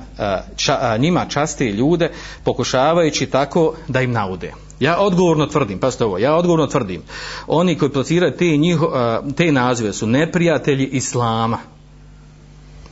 [0.56, 2.10] ča, njima časte ljude
[2.44, 4.52] pokušavajući tako da im naude.
[4.80, 7.02] Ja odgovorno tvrdim, pa ovo, ja odgovorno tvrdim,
[7.46, 8.90] oni koji plasiraju te, njiho,
[9.36, 11.58] te nazive su neprijatelji Islama.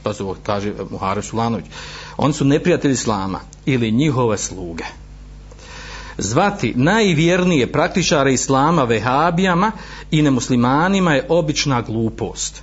[0.02, 1.66] Pa se ovo kaže Muhare Sulanović.
[2.16, 4.84] Oni su neprijatelji Islama ili njihove sluge.
[6.18, 9.72] Zvati najvjernije praktičare Islama vehabijama
[10.10, 12.62] i nemuslimanima je obična glupost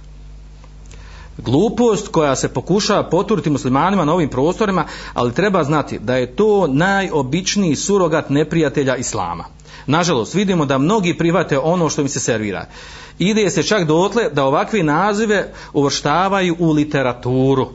[1.37, 6.67] glupost koja se pokušava poturiti muslimanima na ovim prostorima, ali treba znati da je to
[6.67, 9.45] najobičniji surogat neprijatelja islama.
[9.87, 12.65] Nažalost, vidimo da mnogi private ono što im se servira.
[13.19, 17.69] Ide se čak dotle da ovakve nazive uvrštavaju u literaturu.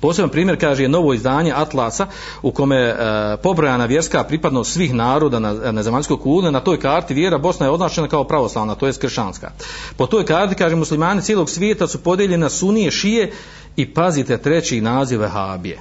[0.00, 2.06] Poseban primjer kaže je novo izdanje Atlasa
[2.42, 6.52] u kome je e, pobrojana vjerska pripadnost svih naroda na, na zemaljskoj kuli.
[6.52, 9.50] Na toj karti vjera Bosna je označena kao pravoslavna, to je kršćanska.
[9.96, 13.32] Po toj karti, kaže, muslimani cijelog svijeta su podijeljeni na sunije, šije
[13.76, 15.78] i pazite treći naziv Vehabije.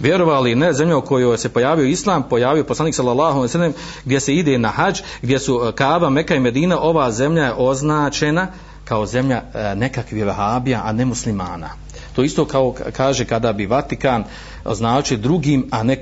[0.00, 3.72] Vjerovali ne, zemlja u kojoj se pojavio Islam, pojavio poslanik sallallahu alejhi ve sellem
[4.04, 7.54] gdje se ide na hadž, gdje su e, Kaaba, Meka i Medina, ova zemlja je
[7.56, 8.46] označena
[8.84, 11.70] kao zemlja e, nekakvih vehabija, a ne muslimana.
[12.18, 14.24] To isto kao kaže kada bi Vatikan
[14.64, 15.96] označio drugim, a ne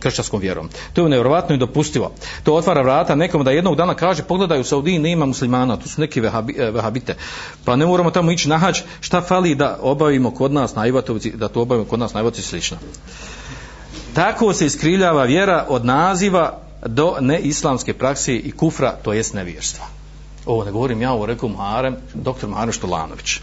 [0.00, 0.68] kršćanskom vjerom.
[0.92, 2.12] To je nevjerovatno i dopustivo.
[2.44, 6.00] To otvara vrata nekom da jednog dana kaže pogledaj u Saudiji nema muslimana, tu su
[6.00, 7.16] neki vehabi, e, vehabite.
[7.64, 11.30] Pa ne moramo tamo ići na hađ, šta fali da obavimo kod nas na Ivatovici,
[11.30, 12.76] da to obavimo kod nas na Ivatovici slično.
[14.14, 19.84] Tako se iskriljava vjera od naziva do neislamske prakse i kufra, to jest nevjerstva.
[20.46, 23.40] Ovo ne govorim ja, ovo rekao Muharem, doktor Muharem Štolanović.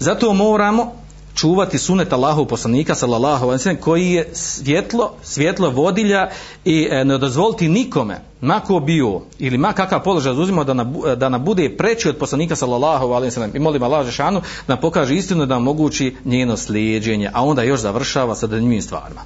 [0.00, 0.92] Zato moramo
[1.34, 6.30] čuvati sunet Allahov poslanika sallallahu alejhi ve sellem koji je svjetlo svjetlo vodilja
[6.64, 10.84] i e, ne dozvoliti nikome mako bio ili ma kakav položaj zauzima da na,
[11.16, 13.50] da na bude preči od poslanika sallallahu alejhi ve sellem.
[13.54, 18.34] I molim Allah džeshanu da pokaže istinu da omogući njeno slijedeње a onda još završava
[18.34, 19.20] sa drugim stvarima.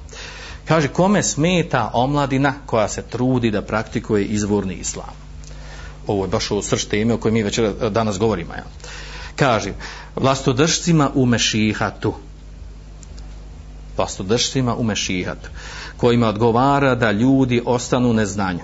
[0.65, 5.15] Kaže kome smeta omladina koja se trudi da praktikuje izvorni islam?
[6.07, 7.59] Ovo je baš u srž teme o kojoj mi već
[7.89, 8.63] danas govorimo ja
[9.35, 9.73] kaže
[10.15, 12.13] vlastodržcima u mešihatu.
[13.97, 15.49] Vlastodržcima u mešihatu
[15.97, 18.63] kojima odgovara da ljudi ostanu neznanja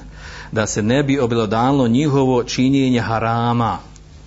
[0.51, 3.77] da se ne bi obilodalo njihovo činjenje harama.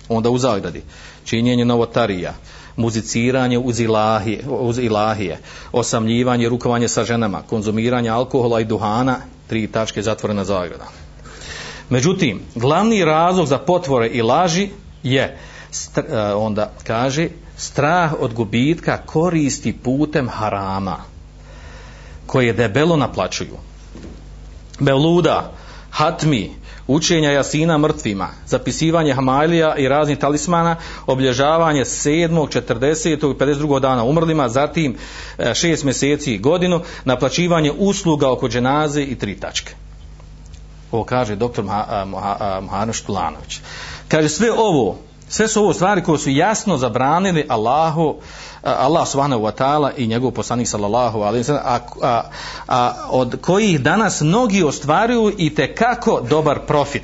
[0.09, 0.83] Onda u zagradi
[1.23, 2.33] činjenje novotarija
[2.75, 5.39] muziciranje uz ilahije, uz ilahije
[5.71, 10.85] osamljivanje, rukovanje sa ženama konzumiranje alkohola i duhana tri tačke zatvorena zagrada.
[11.89, 14.69] Međutim glavni razlog za potvore i laži
[15.03, 15.37] je
[15.95, 20.97] E, onda kaže strah od gubitka koristi putem harama
[22.25, 23.57] koje debelo naplaćuju
[24.79, 25.51] Beluda,
[25.89, 26.51] Hatmi,
[26.87, 30.75] učenja jasina mrtvima, zapisivanje hamajlija i raznih talismana,
[31.07, 32.61] oblježavanje 7.
[32.69, 33.13] 40.
[33.13, 33.79] i 52.
[33.79, 34.97] dana umrlima, zatim
[35.37, 39.73] e, 6 mjeseci i godinu, naplaćivanje usluga oko dženaze i tri tačke.
[40.91, 41.63] Ovo kaže dr.
[42.61, 43.59] Muharno Štulanović.
[44.07, 44.97] Kaže sve ovo
[45.29, 48.15] Sve su ovo stvari koje su jasno zabranili Allahu,
[48.63, 52.21] Allah subhanahu wa ta'ala i njegov poslanik sallallahu alaihi a, a,
[52.67, 57.03] a od kojih danas mnogi ostvaruju i te kako dobar profit.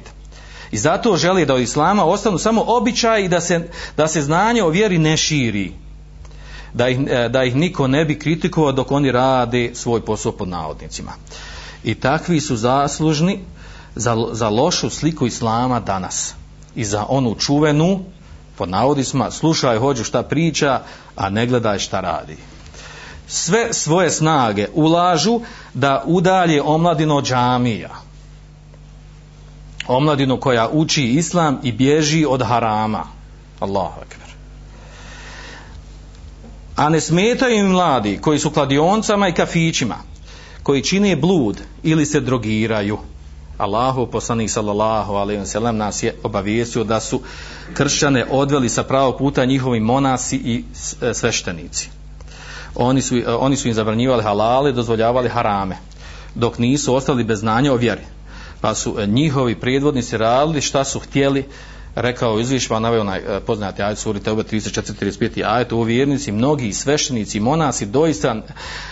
[0.71, 4.63] I zato želi da od Islama ostanu samo običaj i da se, da se znanje
[4.63, 5.73] o vjeri ne širi.
[6.73, 10.47] da ih, e, da ih niko ne bi kritikovao dok oni rade svoj posao pod
[10.47, 11.11] navodnicima.
[11.83, 13.39] I takvi su zaslužni
[13.95, 16.35] za, za lošu sliku islama danas
[16.75, 17.99] i za onu čuvenu
[18.57, 20.81] pod navodnicima slušaj hođu šta priča
[21.15, 22.37] a ne gledaj šta radi.
[23.27, 25.39] Sve svoje snage ulažu
[25.73, 27.89] da udalje omladino džamija.
[29.87, 33.03] Omladinu koja uči islam i bježi od harama.
[33.59, 34.29] Allahu akbar.
[36.75, 39.95] A ne smetaju im mladi koji su kladioncama i kafićima
[40.63, 42.97] koji čine blud ili se drogiraju.
[43.61, 47.21] Allahu poslanik sallallahu alejhi ve sellem nas je obavijestio da su
[47.73, 50.63] kršćane odveli sa pravog puta njihovi monasi i
[51.01, 51.89] e, sveštenici.
[52.75, 55.77] Oni su, e, oni su im zabranjivali halale, dozvoljavali harame,
[56.35, 58.01] dok nisu ostali bez znanja o vjeri.
[58.61, 61.45] Pa su e, njihovi predvodnici radili šta su htjeli,
[61.95, 67.39] rekao izvišva, naveo onaj e, poznati ajet suri Teube 34-35 ajet u vjernici mnogi sveštenici
[67.39, 68.35] monasi doista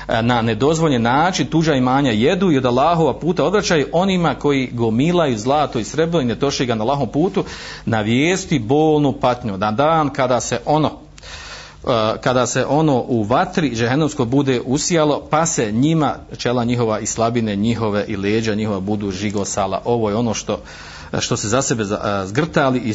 [0.08, 5.38] e, na nedozvoljen način tuđa imanja jedu i od Allahova puta odvraćaju onima koji gomilaju
[5.38, 7.44] zlato i srebro i ne toši ga na Allahom putu
[7.86, 10.92] na vijesti bolnu patnju na dan kada se ono
[11.88, 17.06] e, kada se ono u vatri žehenovsko bude usijalo, pa se njima čela njihova i
[17.06, 19.82] slabine njihove i leđa njihova budu žigosala.
[19.86, 20.60] Ovo je ono što uh,
[21.20, 21.84] što se za sebe
[22.26, 22.94] zgrtali i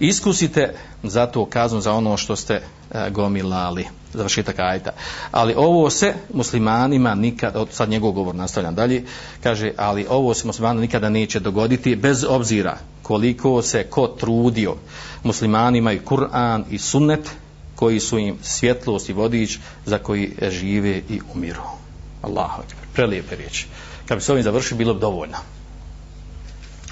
[0.00, 2.62] iskusite zato kaznu za ono što ste
[3.10, 4.90] gomilali završetak ajta.
[5.30, 9.04] Ali ovo se muslimanima nikad, sad njegov govor nastavljam dalje,
[9.42, 14.74] kaže, ali ovo se muslimanima nikada neće dogoditi bez obzira koliko se ko trudio
[15.22, 17.30] muslimanima i Kur'an i sunnet
[17.74, 21.62] koji su im svjetlost i vodič za koji žive i umiru.
[22.22, 22.84] Allahu akbar.
[22.92, 23.66] Prelijepe riječi.
[24.06, 25.36] Kad bi se ovim završio, bilo bi dovoljno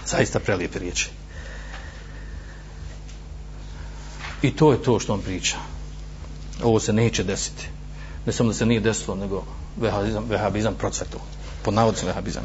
[0.06, 1.08] zaista prelijepe riječi.
[4.42, 5.56] I to je to što on priča.
[6.62, 7.68] Ovo se neće desiti.
[8.26, 9.44] Ne samo da se nije desilo, nego
[9.80, 11.18] vehabizam, vehabizam procvetu.
[11.62, 12.44] Po navodcu vehabizam.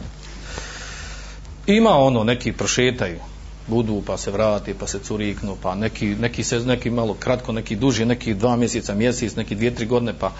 [1.68, 3.20] Ima ono, neki prošetaju,
[3.68, 7.76] budu, pa se vrati, pa se curiknu, pa neki, neki, se, neki malo kratko, neki
[7.76, 10.32] duži, neki dva mjeseca, mjesec, neki dvije, tri godine, pa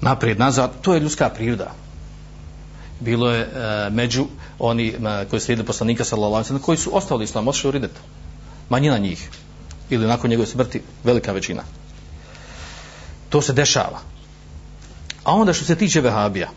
[0.00, 0.80] naprijed, nazad.
[0.82, 1.74] To je ljudska priroda
[3.00, 4.26] bilo je e, među
[4.58, 7.70] oni e, koji slijedili poslanika sallallahu alejhi ve sellem koji su ostali islam otišli u
[7.70, 7.90] ridet.
[8.68, 9.30] Manjina njih.
[9.90, 11.62] Ili nakon njegove smrti velika većina.
[13.28, 14.00] To se dešava.
[15.24, 16.50] A onda što se tiče vehabija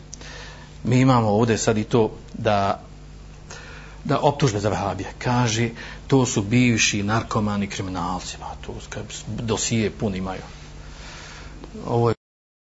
[0.84, 2.82] mi imamo ovdje sad i to da
[4.04, 5.14] da optužbe za vehabije.
[5.20, 5.70] Kaže
[6.08, 8.74] to su bivši narkomani kriminalci pa to
[9.28, 10.42] dosije pun imaju.
[11.86, 12.19] Ovo je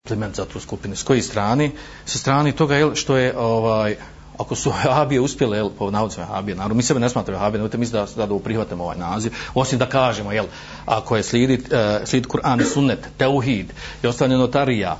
[0.07, 0.95] implement za tu skupinu.
[0.95, 1.71] S koji strani?
[2.05, 3.95] Sa strani toga jel, što je ovaj,
[4.37, 7.77] ako su Habije uspjele, jel, po navodcu Habije, naravno, mi sebe ne smatramo Habije, nemojte
[7.77, 10.45] misliti da, da, da prihvatimo ovaj naziv, osim da kažemo, jel,
[10.85, 14.97] ako je slijedit, uh, slijedit Kur'an i sunnet, teuhid, i ostane notarija,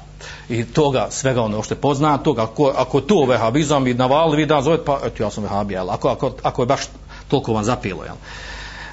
[0.50, 4.62] i toga, svega ono što je poznato, ako, ako tu vehabizam i navali, vi da
[4.62, 6.82] zovete, pa, eto, ja sam vehabija, jel, ako, ako, ako je baš
[7.28, 8.16] toliko vam zapilo, jel.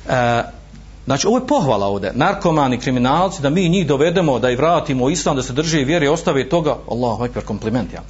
[0.06, 0.63] Uh,
[1.04, 2.12] Znači, ovo je pohvala ovdje.
[2.14, 5.84] Narkomani, kriminalci, da mi njih dovedemo, da ih vratimo u islam, da se drže i
[5.84, 8.02] vjeri, ostave toga, Allah, ekber, kompliment, ja.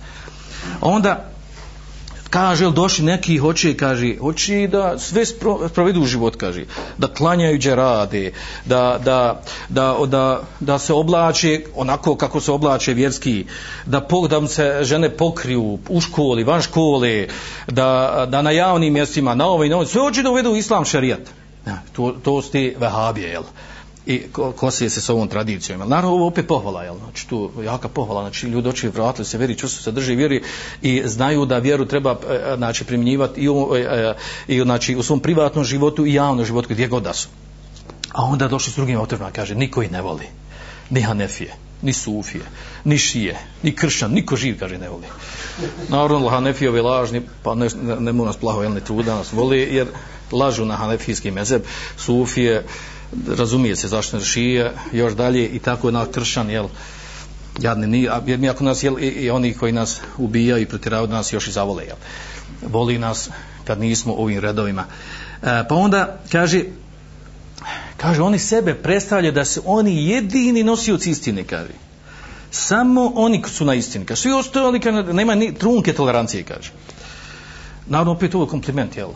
[0.80, 1.34] Onda,
[2.34, 5.22] kaže, došli neki, hoće, kaže, hoće da sve
[5.68, 6.64] sprovedu u život, kaže,
[6.98, 8.32] da klanjaju rade,
[8.64, 13.46] da, da, da, da, da se oblače onako kako se oblače vjerski,
[13.86, 17.28] da, po, da se žene pokriju u školi, van škole,
[17.68, 21.43] da, da na javnim mjestima, na ovaj, na ovaj, sve hoće da uvedu islam šarijat.
[21.66, 23.42] Ja, to, to su ti vehabije, jel?
[24.06, 24.22] I
[24.56, 25.80] kosije se s ovom tradicijom.
[25.80, 25.88] Jel?
[25.88, 26.96] Naravno, ovo opet pohvala, jel?
[26.98, 28.20] Znači, tu jaka pohvala.
[28.20, 30.42] Znači, ljudi oči vratili se vjeri, čustvo se drži vjeri
[30.82, 34.14] i znaju da vjeru treba e, e, znači, primjenjivati i, u, e,
[34.48, 37.28] i znači, u svom privatnom životu i javnom životu, gdje god da su.
[38.12, 40.26] A onda došli s drugim autorima, kaže, niko ih ne voli.
[40.90, 42.44] Ni Hanefije, ni Sufije,
[42.84, 45.06] ni Šije, ni Kršćan, niko živ, kaže, ne voli.
[45.88, 49.58] Naravno, Hanefijovi lažni, pa ne, ne, ne mu nas plaho, jel, ne truda nas voli,
[49.58, 49.86] jer
[50.34, 51.62] lažu na hanefijski mezeb,
[51.96, 52.64] sufije,
[53.36, 56.68] razumije se zašto šije, još dalje i tako na kršan, jel,
[57.60, 60.66] jadni ni, a jer mi ako nas, jel, i, i oni koji nas ubijaju i
[60.66, 61.96] protiravaju nas još i zavole, jel,
[62.62, 63.30] voli nas
[63.64, 64.84] kad nismo u ovim redovima.
[65.42, 66.64] E, pa onda kaže,
[67.96, 71.72] kaže, oni sebe predstavljaju da su oni jedini nosioci istine, kaže.
[72.50, 74.22] Samo oni su na istini, kaže.
[74.22, 76.72] Svi ostali, kaže, nema ni trunke tolerancije, kaže.
[77.86, 79.08] Naravno, opet ovo kompliment, jel,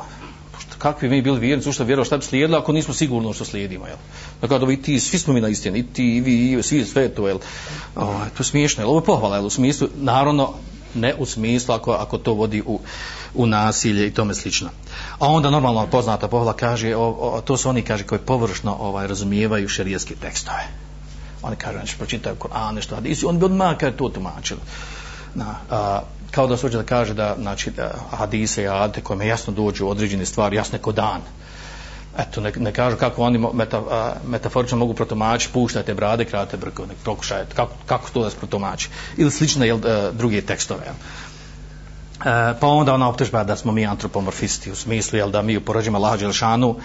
[0.79, 3.87] kakvi mi bili vjernici, u što vjerovali, šta bi slijedilo ako nismo sigurni što slijedimo,
[3.87, 3.97] jel?
[4.41, 7.09] Dakle, da ti, svi smo mi na istini, i ti, i vi, i svi, sve
[7.09, 7.39] to, jel?
[7.97, 8.05] O,
[8.37, 8.91] to je smiješno, jel?
[8.91, 9.47] Ovo je pohvala, jel?
[9.47, 10.55] U smislu, naravno,
[10.95, 12.81] ne u smislu ako, ako to vodi u,
[13.35, 14.69] u nasilje i tome slično.
[15.19, 19.07] A onda normalno poznata pohvala kaže, o, o, to su oni kaže koji površno ovaj,
[19.07, 20.69] razumijevaju šerijske tekstove.
[21.43, 24.61] oni kažu znači pročitaju Kur'an nešto hadisi oni bi odmah kaže to tumačili
[25.35, 26.01] na a,
[26.31, 30.27] kao da suđe da kaže da znači da hadise i adete kojima jasno dođu određene
[30.27, 31.21] stvari jasne ko dan
[32.19, 36.87] eto ne, ne kažu kako oni meta, a, metaforično mogu protumačiti puštajte brade krate brko
[36.87, 40.95] nek pokušajte kako, kako to da se protumači ili slične jel, e, druge tekstove jel.
[40.95, 45.99] E, pa onda ona optužba da smo mi antropomorfisti u smislu jel, da mi upoređujemo
[45.99, 46.77] Allah Đelšanu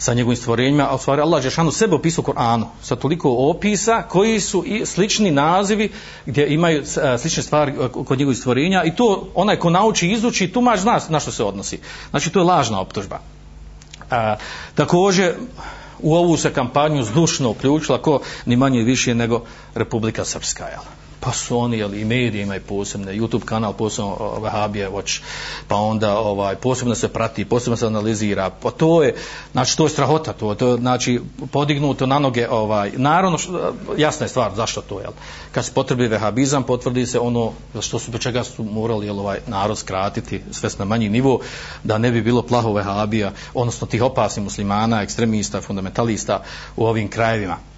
[0.00, 4.02] sa njegovim stvorenjima, a u stvari Allah Žešanu sebe opisao u Koranu sa toliko opisa
[4.02, 5.92] koji su i slični nazivi
[6.26, 6.82] gdje imaju
[7.18, 7.74] slične stvari
[8.04, 11.80] kod njegovih stvorenja i to onaj ko nauči izuči tumač zna na što se odnosi.
[12.10, 13.20] Znači to je lažna optužba.
[14.10, 14.36] A,
[14.74, 15.34] također
[15.98, 19.42] u ovu se kampanju zdušno uključila ko ni manje više nego
[19.74, 20.64] Republika Srpska.
[20.64, 20.99] Jel?
[21.20, 25.20] Pa su oni jeli, i medije imaju posebne YouTube kanal posebno Vahabije Watch
[25.68, 29.14] pa onda ovaj posebno se prati posebno se analizira pa to je
[29.52, 31.20] znači to je strahota to to znači
[31.52, 33.38] podignuto na noge ovaj naravno
[33.96, 35.06] jasna je stvar zašto to je
[35.52, 39.20] kad se potrebi vehabizam potvrdi se ono za što su do čega su morali jel,
[39.20, 41.40] ovaj narod skratiti sve na manji nivo
[41.84, 46.42] da ne bi bilo plaho vehabija odnosno tih opasnih muslimana ekstremista fundamentalista
[46.76, 47.69] u ovim krajevima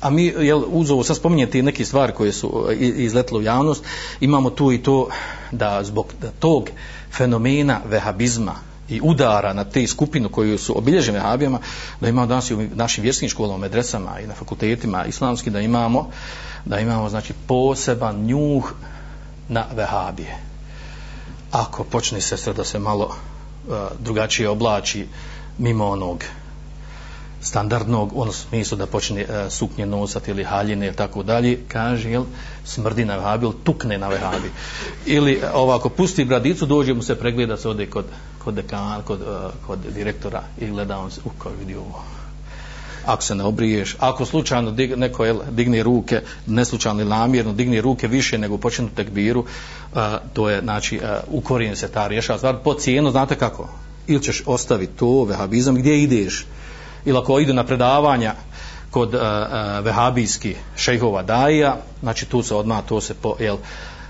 [0.00, 3.84] a mi jel, uz ovo sad spominjete neke stvari koje su e, izletile u javnost
[4.20, 5.08] imamo tu i to
[5.50, 6.06] da zbog
[6.38, 6.70] tog
[7.12, 8.54] fenomena vehabizma
[8.88, 11.58] i udara na te skupinu koju su obilježene vehabijama
[12.00, 16.10] da imamo danas i u našim vjerskim školama, medresama i na fakultetima islamski da imamo
[16.64, 18.72] da imamo znači poseban njuh
[19.48, 20.36] na vehabije.
[21.52, 25.06] Ako počne sestra da se malo uh, drugačije oblači
[25.58, 26.24] mimo onog
[27.44, 32.24] standardnog, ono smislu da počne e, suknje nosati ili haljine ili tako dalje, kaže, jel,
[32.64, 34.50] smrdi na vehabi ili tukne na vehabi.
[35.06, 38.04] Ili e, ovako, pusti bradicu, dođe mu se pregleda se ode kod,
[38.44, 39.26] kod dekana, kod, uh,
[39.66, 42.02] kod direktora i gleda on se, u kao vidi ovo.
[43.06, 47.80] Ako se ne obriješ, ako slučajno dig, neko jel, digne ruke, neslučajno ili namjerno, digne
[47.80, 50.00] ruke više nego počinu tekbiru, uh,
[50.32, 52.56] to je, znači, uh, ukorijen se ta rješava stvar.
[52.64, 53.68] Po cijenu, znate kako?
[54.06, 56.46] Ili ćeš ostaviti to, vehabizam, gdje ideš?
[57.04, 58.34] Ili ako idu na predavanja
[58.90, 63.36] kod e, e, uh, uh, vehabijski šejhova daija, znači tu se odmah to se po,
[63.40, 63.56] jel,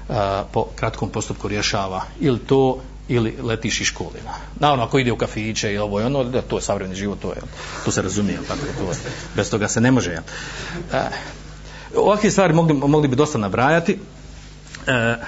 [0.09, 0.17] uh,
[0.53, 2.79] po kratkom postupku rješava ili to
[3.09, 4.21] ili letiš iz škole.
[4.61, 7.29] Naravno, ako ide u kafiće i ovo i ono, da to je savremeni život, to,
[7.29, 7.41] je,
[7.85, 8.93] to se razumije, tako to
[9.37, 10.11] bez toga se ne može.
[10.11, 10.23] Jel.
[10.93, 10.99] Uh,
[11.97, 13.99] ovakve stvari mogli, mogli bi dosta nabrajati.
[14.87, 15.25] Uh,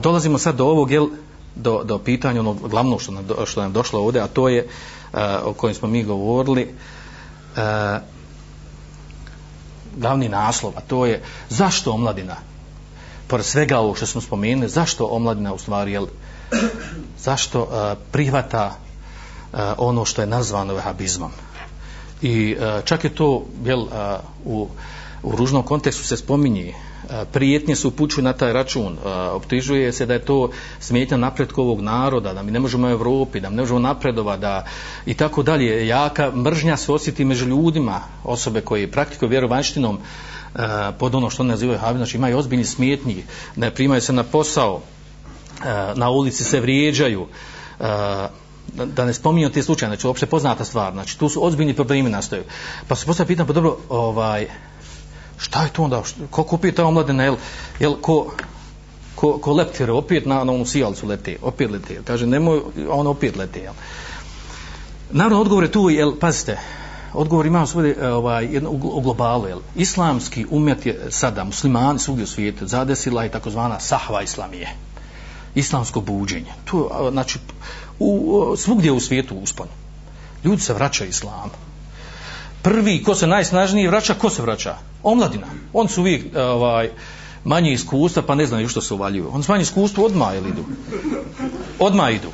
[0.00, 1.08] dolazimo sad do ovog, jel,
[1.54, 4.66] do, do pitanja onog glavnog što nam, što nam došlo ovdje, a to je
[5.12, 6.74] uh, o kojim smo mi govorili
[7.56, 7.62] uh,
[9.96, 12.36] glavni naslov, a to je zašto omladina?
[13.26, 16.06] Pored svega ovo što smo spomenuli, zašto omladina u stvari jel,
[17.18, 18.66] zašto uh, prihvata
[19.52, 21.30] uh, ono što je nazvano vehabizmom?
[22.22, 23.88] I uh, čak je to jel, uh,
[24.44, 24.68] u,
[25.22, 26.74] u ružnom kontekstu se spominje
[27.32, 28.96] prijetnje su upućuju na taj račun.
[29.32, 30.50] Optižuje se da je to
[30.80, 34.36] smetnja napretku ovog naroda, da mi ne možemo u Evropi, da mi ne možemo napredova,
[34.36, 34.64] da
[35.06, 35.86] i tako dalje.
[35.86, 39.98] Jaka mržnja se osjeti među ljudima, osobe koje praktikuju vjerovanštinom
[40.98, 43.24] pod ono što nazivaju habi, znači imaju ozbiljni smetnji,
[43.56, 44.80] ne primaju se na posao,
[45.94, 47.26] na ulici se vrijeđaju,
[48.84, 52.42] da ne spominju te slučaje, znači uopšte poznata stvar, znači tu su ozbiljni problemi nastaju.
[52.88, 54.46] Pa se postavlja pitanje, pa dobro, ovaj,
[55.40, 57.36] šta je to onda, ko kupi ta omladina, jel,
[57.80, 58.32] jel ko,
[59.14, 63.36] ko, ko leptir, opet na, na onu sijalcu lete, opet lete, kaže, nemoj, on opet
[63.36, 63.74] lete, jel.
[65.10, 66.58] Naravno, odgovor je tu, jel, pazite,
[67.12, 72.24] odgovor imamo svoj, e, ovaj, jedno, u globalu, jel, islamski umet je sada, muslimani svugdje
[72.24, 74.68] u svijetu, zadesila je takozvana sahva islamije,
[75.54, 77.38] islamsko buđenje, to, znači,
[77.98, 79.66] u, svugdje u svijetu uspon,
[80.44, 81.69] ljudi se vraćaju islamu,
[82.62, 84.74] prvi ko se najsnažniji vraća, ko se vraća?
[85.02, 85.46] Omladina.
[85.72, 86.90] On su uvijek e, ovaj,
[87.44, 89.30] manje iskustva, pa ne znaju što se uvaljuju.
[89.32, 90.64] On su manje iskustva, odmah ili idu.
[91.78, 92.28] Odmah idu.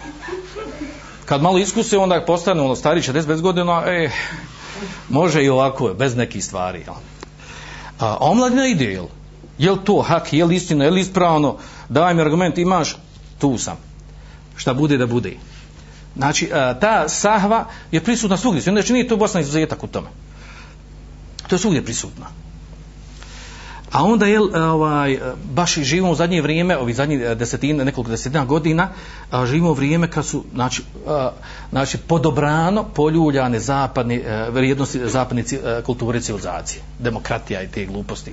[1.24, 4.11] Kad malo iskuse, onda postane ono stari 45 godina, e,
[5.09, 6.81] može i ovako, bez nekih stvari.
[6.81, 6.95] Jel?
[7.99, 9.07] A omladina ide, jel?
[9.59, 11.57] Je to hak, je li istina, je li ispravno?
[11.89, 12.97] Daj mi argument, imaš,
[13.39, 13.77] tu sam.
[14.57, 15.37] Šta bude da bude.
[16.17, 18.62] Znači, e, ta sahva je prisutna svugdje.
[18.62, 20.09] Znači, nije to Bosna izuzetak u tome.
[21.49, 22.27] To je svugdje prisutna.
[23.97, 27.34] A onda je e, ovaj e, baš i živimo u zadnje vrijeme, ovi zadnji e,
[27.34, 28.88] desetina, nekoliko desetina godina,
[29.30, 31.30] a, živimo u vrijeme kad su znači a,
[31.70, 35.44] znači podobrano poljuljane zapadni, a, vrijednosti zapadne
[35.86, 38.32] kulture civilizacije, demokratija i te gluposti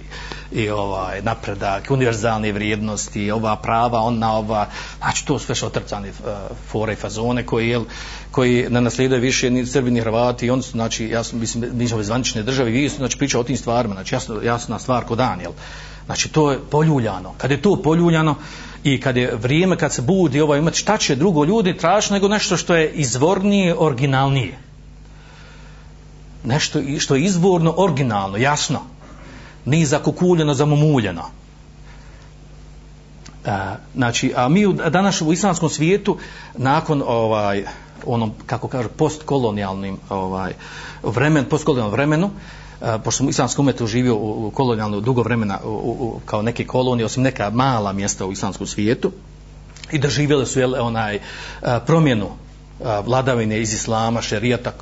[0.52, 5.72] i ovaj napredak, univerzalne vrijednosti, ova prava, ona ova, znači to sve što
[6.72, 7.82] fore i fazone koji je
[8.34, 10.46] koji ne naslijedaju više ni Srbi ni Hrvati.
[10.46, 13.40] I oni su znači ja sam mislim mi smo zvanične države vi su znači priča
[13.40, 15.53] o tim stvarima znači jasno jasna stvar kod dan jel
[16.06, 17.34] znači to je poljuljano.
[17.38, 18.36] Kad je to poljuljano
[18.84, 22.28] i kad je vrijeme kad se budi ovaj imati šta će drugo ljudi tražiti nego
[22.28, 24.58] nešto što je izvornije originalnije.
[26.44, 28.82] Nešto što je izvorno originalno jasno.
[29.66, 31.24] Ni zakukuljeno zamumuljeno.
[33.46, 33.52] E,
[33.96, 36.18] znači, a mi u danas u islamskom svijetu
[36.58, 37.66] nakon ovaj
[38.06, 40.54] onom kako kaže postkolonijalnim ovaj
[41.04, 42.32] vremen postkolonijalnom vremenu
[43.04, 46.66] pošto sam u islamskom umetu živio u, u kolonijalno dugo vremena u, u, kao neke
[46.66, 49.12] kolonije osim neka mala mjesta u islamskom svijetu
[49.92, 51.20] i da živjeli su jel, onaj
[51.86, 52.30] promjenu
[53.06, 54.74] vladavine iz islama, šerijata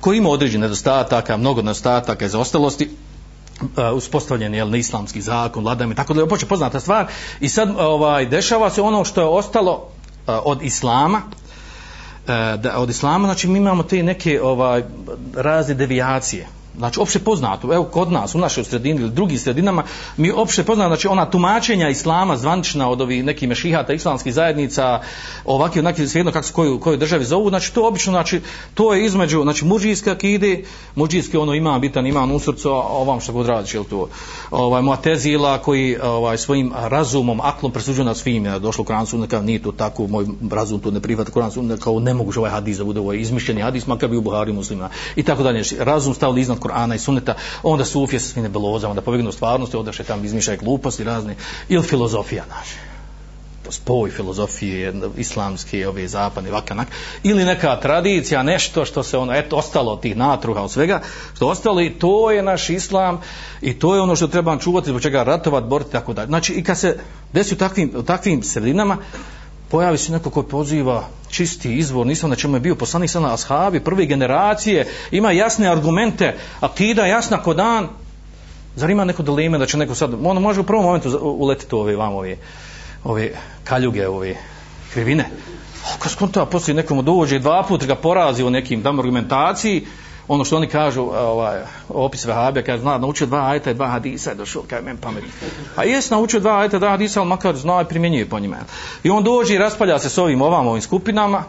[0.00, 2.90] koji ima određen nedostataka, mnogo nedostataka i zaostalosti
[3.60, 7.06] uh, uspostavljen je na islamski zakon, vladajme, tako da je počeo poznata stvar.
[7.40, 12.90] I sad ovaj dešava se ono što je ostalo uh, od islama uh, da od
[12.90, 14.84] islama znači mi imamo te neke ovaj
[15.34, 16.46] razne devijacije
[16.78, 19.84] znači opšte poznato, evo kod nas, u našoj sredini ili drugim sredinama,
[20.16, 25.00] mi opšte poznato, znači ona tumačenja islama zvanična od ovih nekih mešihata islamskih zajednica,
[25.44, 28.40] ovakvi, onakvi, svejedno kako se koju, koju državi zovu, znači to obično, znači
[28.74, 30.64] to je između, znači muđijske akide,
[30.94, 34.08] muđijski ono ima bitan, ima u srcu, a ovam što god radiš, jel to,
[34.50, 39.26] ovaj, Muatezila koji ovaj, svojim razumom, aklom presuđuje nad svim, je došlo u Kur'an sunne,
[39.26, 42.50] kao nije to tako, moj razum to ne prihvata Kur'an sunne, kao ne moguš ovaj
[42.50, 45.84] hadis da bude ovaj izmišljeni hadis, makar bi u Buhari muslima, i tako dalje, znači,
[45.84, 49.92] razum stavili iznad Kur'ana i sunneta, onda sufije sa svim nebelozama, da pobjegnu stvarnosti, onda
[49.92, 51.36] tam izmišljaju gluposti razne,
[51.68, 52.96] ili filozofija naša.
[53.70, 56.88] Spoj filozofije islamske, ove zapadne, vakanak,
[57.22, 61.00] ili neka tradicija, nešto što se ono, eto, ostalo od tih natruha, od svega,
[61.34, 63.20] što ostalo i to je naš islam
[63.60, 66.26] i to je ono što treba čuvati, zbog čega ratovat, boriti, tako dalje.
[66.26, 66.98] Znači, i kad se
[67.32, 68.96] desi u takvim, u takvim sredinama,
[69.68, 73.80] pojavi se neko ko poziva čisti izvor, nisam na čemu je bio poslanik sa ashabi,
[73.80, 77.88] prve generacije, ima jasne argumente, akida jasna ko dan,
[78.76, 81.96] zar ima neko dileme da će neko sad, ono može u prvom momentu uletiti ove
[81.96, 82.36] vam ove,
[83.04, 83.30] ove
[83.64, 84.36] kaljuge, ove
[84.92, 85.28] krivine.
[85.84, 89.86] O, kad skonta, poslije nekomu dođe dva put ga porazi u nekim tam argumentaciji,
[90.28, 94.30] ono što oni kažu, ovaj, opis Vehabija, kaže, zna, naučio dva ajta i dva hadisa,
[94.30, 95.24] je došao, kaže, men pamet.
[95.76, 98.56] A jes naučio dva ajta i dva hadisa, ali makar zna i primjenjuje po njima.
[99.04, 101.44] I on dođe i raspalja se s ovim ovam, ovim skupinama,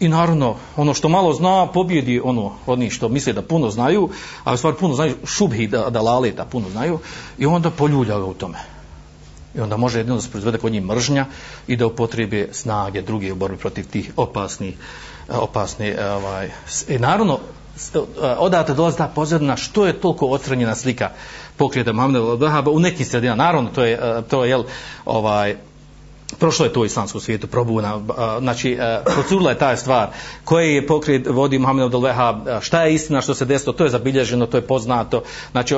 [0.00, 4.10] I naravno, ono što malo zna, pobjedi ono od njih što misle da puno znaju,
[4.44, 6.98] a u stvari puno znaju, šubhi da, da laleta puno znaju,
[7.38, 8.58] i onda poljulja ga u tome.
[9.54, 11.26] I onda može jedino da se proizvede kod njih mržnja
[11.66, 14.76] i da upotrebe snage druge u borbi protiv tih opasnih
[15.28, 16.50] opasni ovaj
[16.88, 17.38] i e, naravno
[17.76, 17.98] E,
[18.38, 21.10] odate dolazi ta pozadina što je toliko otranjena slika
[21.56, 23.44] pokreta Muhammeda Vahaba u nekim sredinama?
[23.44, 24.64] Naravno to je e, to je jel
[25.04, 25.56] ovaj
[26.38, 30.08] prošlo je to u islamskom svijetu probuna e, znači procurila je ta stvar
[30.44, 32.04] koji je pokret vodi Muhammed Abdul
[32.60, 35.22] šta je istina što se desilo to je zabilježeno to je poznato
[35.52, 35.74] znači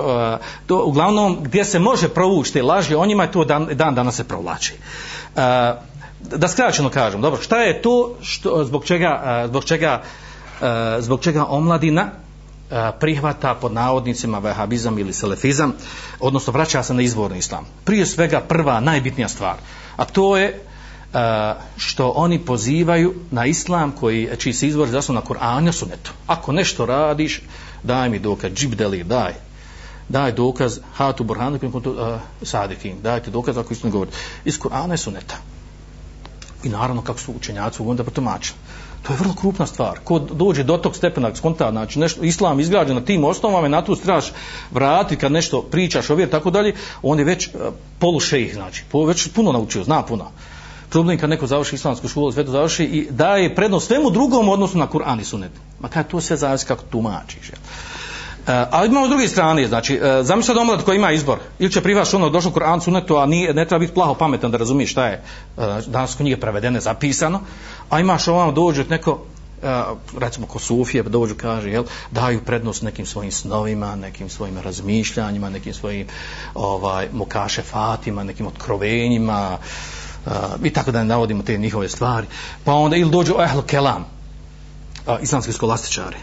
[0.66, 4.16] to uglavnom gdje se može provući te laži o njima je to dan, dan danas
[4.16, 4.74] se provlači.
[6.36, 10.02] Da skraćeno kažem dobro šta je to što zbog čega zbog čega
[10.62, 12.02] E, zbog čega omladina
[12.70, 15.72] e, prihvata pod navodnicima vehabizam ili selefizam,
[16.20, 17.66] odnosno vraća se na izvorni islam.
[17.84, 19.56] Prije svega prva, najbitnija stvar,
[19.96, 20.58] a to je e,
[21.76, 26.12] što oni pozivaju na islam koji, čiji se izvor zasnu na Kur'an i sunetu.
[26.26, 27.42] Ako nešto radiš,
[27.82, 29.32] daj mi dokaz, džibdeli, daj.
[30.08, 34.10] Daj dokaz, hatu burhanu, uh, sadikin, dajte dokaz ako istinu govori.
[34.44, 35.36] Iz Kur'ana i suneta.
[36.62, 38.58] I naravno kako su učenjaci onda protumačili.
[39.02, 39.98] To je vrlo krupna stvar.
[40.04, 43.84] Ko dođe do tog stepena skonta, znači nešto, islam izgrađen na tim osnovama i na
[43.84, 44.32] tu straš
[44.70, 47.50] vrati kad nešto pričaš o vjer, tako dalje, on je već e,
[47.98, 50.30] polu šejih, znači, po, već puno naučio, zna puno.
[50.90, 54.78] Problem kad neko završi islamsku školu, sve to završi i daje prednost svemu drugom odnosu
[54.78, 55.52] na Kur'an i Sunet.
[55.80, 57.50] Ma kad to sve zavisi kako tumačiš.
[57.50, 57.60] Jel?
[58.48, 61.72] E, ali imamo s druge strane, znači, e, zamisli da omlad koji ima izbor, ili
[61.72, 64.90] će privaš ono, došlo Kur'an sunetu, a nije, ne treba biti plaho pametan da razumiješ
[64.90, 65.22] šta je, e,
[65.86, 67.40] danas kod knjige prevedene, zapisano,
[67.90, 69.18] a imaš ovamo dođe neko,
[69.62, 69.82] e,
[70.18, 75.50] recimo ko Sufije, pa dođu kaže, jel, daju prednost nekim svojim snovima, nekim svojim razmišljanjima,
[75.50, 76.06] nekim svojim
[76.54, 79.58] ovaj, mukaše fatima, nekim otkrovenjima,
[80.26, 80.30] e,
[80.64, 82.26] i tako da ne navodimo te njihove stvari.
[82.64, 84.04] Pa onda ili dođu ehl kelam,
[85.06, 86.16] e, islamski skolastičari,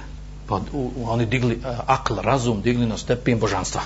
[0.47, 3.81] pa u, u, oni digli uh, akl, razum, digli na stepen božanstva.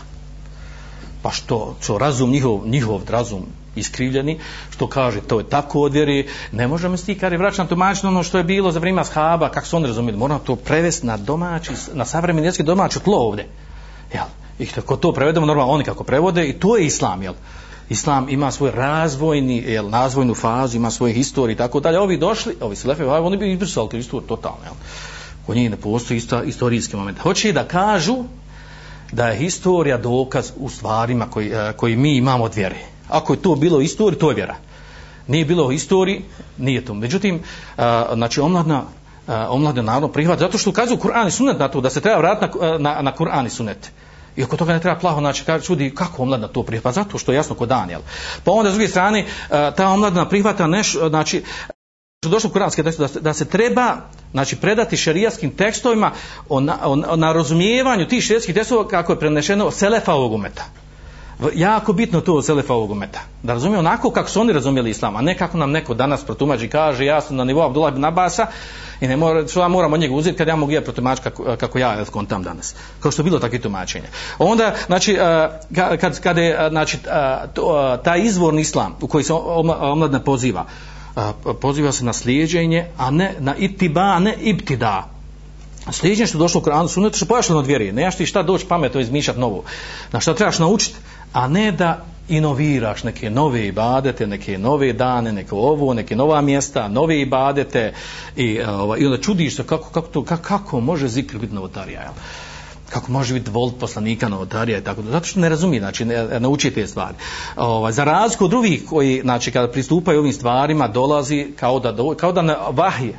[1.22, 3.46] pa što, što razum njihov, njihov razum
[3.76, 4.40] iskrivljeni,
[4.70, 8.24] što kaže to je tako od vjeri, ne možemo sti kari vraćati na tumačiti ono
[8.24, 11.72] što je bilo za vrijeme shaba, kako su oni razumjeli, moramo to prevesti na domaći,
[11.94, 13.48] na savremeni jezik domaći tlo ovdje.
[14.14, 14.26] Jel?
[14.60, 17.34] I kako to prevedemo, normalno oni kako prevode, i to je islam, jel?
[17.90, 22.00] Islam ima svoj razvojni, jel, razvojnu fazu, ima svoje historije i tako dalje.
[22.00, 24.74] Ovi došli, ovi slefe, oni bi izbrisali tu istoriju totalno, jel?
[25.50, 27.20] Kod njih ne postoji isto, istorijski moment.
[27.20, 28.16] Hoće da kažu
[29.12, 32.76] da je historija dokaz u stvarima koji, e, koji mi imamo od vjere.
[33.08, 34.56] Ako je to bilo istoriji, to je vjera.
[35.28, 36.22] Nije bilo u istoriji,
[36.58, 36.94] nije to.
[36.94, 37.42] Međutim, e,
[38.14, 38.84] znači omladna,
[39.28, 42.20] a, omladna naravno prihvat, zato što ukazuju Kur'an i sunet na to, da se treba
[42.20, 43.92] vratiti na, na, na Kur'an i sunet.
[44.36, 46.90] I oko toga ne treba plaho, znači, kaže, čudi, kako omladna to prihvata?
[46.90, 48.02] Pa zato što je jasno kod Daniel.
[48.44, 51.44] Pa onda, s druge strane, ta omladna prihvata neš, znači,
[52.28, 53.98] došlo u kuranske tekstu, da se, da se treba
[54.32, 56.12] znači, predati šerijaskim tekstovima
[56.50, 60.66] o, na, o, o, na razumijevanju tih šerijskih tekstova kako je prenešeno selefa ovog umeta
[61.56, 63.20] jako bitno to od selefa ovog umeta.
[63.44, 66.68] Da razumije onako kako su oni razumijeli islam, a ne kako nam neko danas protumači
[66.68, 68.48] kaže ja sam na nivou Abdullah ibn Abasa
[69.02, 71.56] i ne mora, što ja moram od njega uzeti kad ja mogu ja protumačiti kako,
[71.58, 72.76] kako ja kontam danas.
[73.00, 74.08] Kao što je bilo takve tumačenje.
[74.40, 79.34] Onda, znači, e, kad, kad je e, znači, e, taj izvorni islam u koji se
[79.34, 80.66] omladna poziva,
[81.62, 85.10] poziva se na slijeđenje, a ne na itiba, a ne ibtida.
[85.92, 87.92] Slijeđenje što je došlo u Koranu, sunetu što pojašljeno od vjeri.
[87.92, 89.64] Ne jaš ti šta doći pametno izmišljat novo.
[90.12, 90.96] Na šta trebaš naučiti?
[91.34, 96.88] a ne da inoviraš neke nove ibadete, neke nove dane, neko ovo, neke nova mjesta,
[96.88, 97.94] nove ibadete
[98.36, 101.54] i, e, ovaj, i onda čudiš se kako, kako, to, kako, kako može zikr biti
[101.54, 102.14] novotarija, jel?
[102.90, 106.40] Kako može biti volt poslanika novotarija i tako da, zato što ne razumije, znači ne,
[106.40, 107.16] nauči te stvari.
[107.56, 112.32] Ovaj, za razliku od drugih koji, znači kada pristupaju ovim stvarima, dolazi kao da, kao
[112.32, 113.14] da na vahije,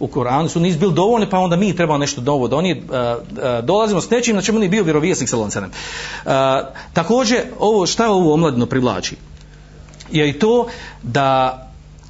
[0.00, 2.80] u Koranu su nisu bili dovoljni, pa onda mi trebamo nešto novo donijeti.
[2.80, 5.70] Uh, uh, dolazimo s nečim na čemu nije bio vjerovijesnik sa lancenem.
[5.70, 6.62] Uh, e,
[6.92, 9.16] također, ovo, šta ovo omladino privlači?
[10.10, 10.66] Je i to
[11.02, 11.58] da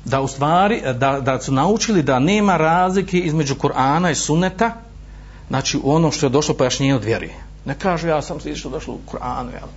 [0.04, 4.72] da u stvari, da, da su naučili da nema razlike između Korana i Suneta,
[5.48, 7.30] znači u ono što je došlo pojašnjenje od vjeri.
[7.64, 9.68] Ne kažu ja sam slično došlo u Kur'anu, jel?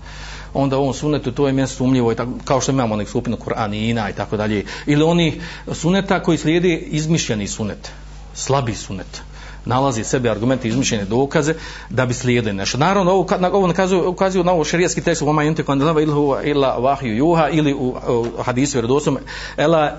[0.54, 3.38] onda u ovom sunetu to je mjesto sumljivo i tako, kao što imamo nek skupinu
[3.38, 4.66] Kur'anina i tako dalje.
[4.86, 5.42] Ili oni
[5.74, 7.92] suneta koji slijedi izmišljeni sunet
[8.34, 9.22] slabi sunet
[9.66, 11.54] nalazi sebe argumente izmišljene dokaze
[11.90, 12.78] da bi slijedili nešto.
[12.78, 16.36] Naravno, ovo, na, ovo nakazuju, ukazuju na ovo šerijski tekst u Oma Jente Kandilava ilhu
[16.44, 19.18] ila vahiju juha ili u, u hadisu vjerodosom
[19.58, 19.98] ela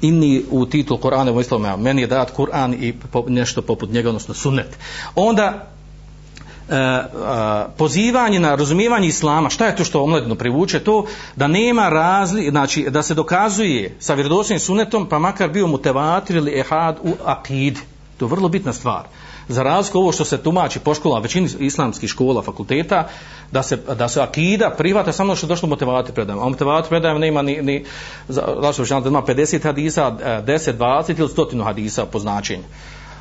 [0.00, 4.08] inni u titul Korana u islamu, meni je dat Kur'an i po, nešto poput njega,
[4.08, 4.78] odnosno sunnet.
[5.14, 5.66] Onda
[6.68, 7.06] e, e,
[7.76, 10.80] pozivanje na razumijevanje islama, šta je to što omladino privuče?
[10.80, 16.36] To da nema razli, znači da se dokazuje sa vjerodostojnim sunetom, pa makar bio mutevatir
[16.36, 17.78] ili ehad u akid.
[18.16, 19.04] To je vrlo bitna stvar.
[19.50, 23.08] Za razliku ovo što se tumači po školama, većini islamskih škola, fakulteta,
[23.52, 26.42] da se, da se akida privata samo što je došlo motivati predajama.
[26.42, 27.84] A motivati predajama nema ni, ni
[28.28, 32.64] zašto znači, da ima 50 hadisa, e, 10, 20 ili 100 hadisa po značenju.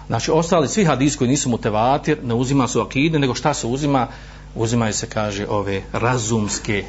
[0.07, 4.07] Znači, ostali svi hadis koji nisu motivatir, ne uzima su akide, nego šta se uzima?
[4.55, 6.83] Uzimaju se, kaže, ove razumske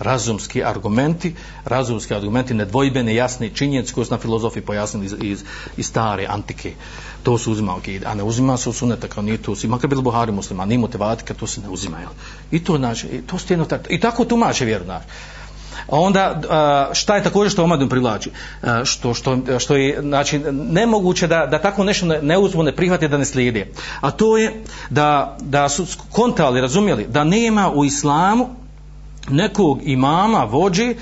[0.00, 1.34] razumski argumenti,
[1.64, 5.44] razumski argumenti nedvojbene, jasne činjenice koje su na filozofi pojasnili iz, iz,
[5.76, 6.72] iz stare antike.
[7.22, 10.02] To se uzima akide, a ne uzima se u suneta kao nije to, makar bilo
[10.02, 11.98] Buhari muslima, nije motivatika, to se ne uzima.
[11.98, 12.10] Jel?
[12.50, 15.06] I to znači, to stjeno, tako, i tako tumače vjeru, znači
[15.88, 16.40] onda
[16.92, 18.30] šta je također što omladinu privlači
[18.84, 23.08] što, što, što je znači, nemoguće da, da tako nešto ne, ne uzmu, ne prihvate
[23.08, 28.48] da ne slijede a to je da, da su kontali, razumjeli da nema u islamu
[29.28, 30.94] nekog imama, vođe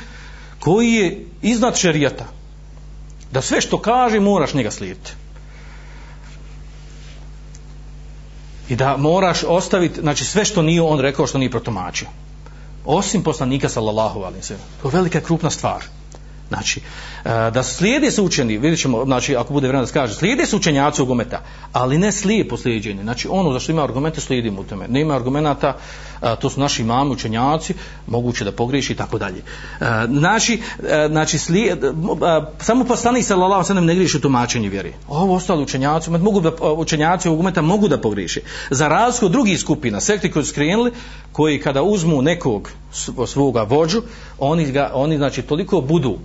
[0.58, 2.24] koji je iznad šerijata
[3.32, 5.12] da sve što kaže moraš njega slijediti
[8.68, 12.08] i da moraš ostaviti znači sve što nije on rekao što nije protumačio
[12.84, 14.64] osim poslanika sallallahu alaihi sallam.
[14.82, 15.84] To je velika krupna stvar.
[16.48, 16.80] Znači,
[17.24, 20.46] e, da slijede se učeni, vidjet ćemo, znači, ako bude vremena da se kaže, slijede
[20.46, 21.40] se učenjaci u gometa,
[21.72, 23.02] ali ne slijepo slijedjenje.
[23.02, 24.88] Znači, ono za što ima argumente, slijedimo u tome.
[24.88, 25.76] Ne ima argumenta,
[26.22, 27.74] e, to su naši imami, učenjaci,
[28.06, 29.38] moguće da pogriješi i tako dalje.
[29.80, 30.60] E, znači,
[31.08, 31.78] znači slijed,
[32.60, 34.92] samo poslanik sallallahu alejhi ve ne griješi tumačenje vjeri.
[35.08, 38.40] Ovo ostali učenjaci, mogu da, učenjaci u gometa mogu da pogriješi.
[38.70, 40.92] Za razliku drugih skupina, sekti koji su skrenuli,
[41.34, 42.70] koji kada uzmu nekog
[43.26, 44.02] svoga vođu,
[44.38, 46.18] oni, ga, oni znači toliko budu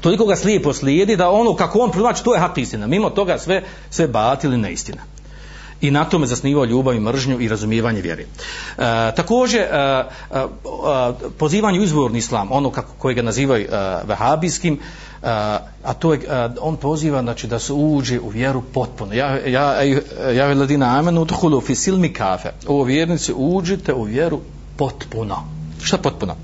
[0.00, 3.38] toliko ga slijepo slijedi da ono kako on prilači to je hak istina mimo toga
[3.38, 5.02] sve sve batili neistina
[5.80, 8.22] i na tome zasnivao ljubav i mržnju i razumijevanje vjere.
[8.22, 8.26] E,
[9.16, 10.46] također, e, e, e
[11.38, 13.68] pozivanje u izvorni islam, ono kako, koje ga nazivaju e,
[14.04, 14.78] vehabijskim,
[15.22, 19.14] a, a to je, e, on poziva znači, da se uđe u vjeru potpuno.
[19.14, 19.82] Ja, ja,
[20.32, 22.50] ja je amenu tuhulu fi silmi kafe.
[22.66, 24.40] Ovo vjernici, uđite u vjeru
[24.76, 25.36] potpuno.
[25.82, 26.36] Šta potpuno?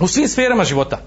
[0.00, 0.98] U svim sferama života.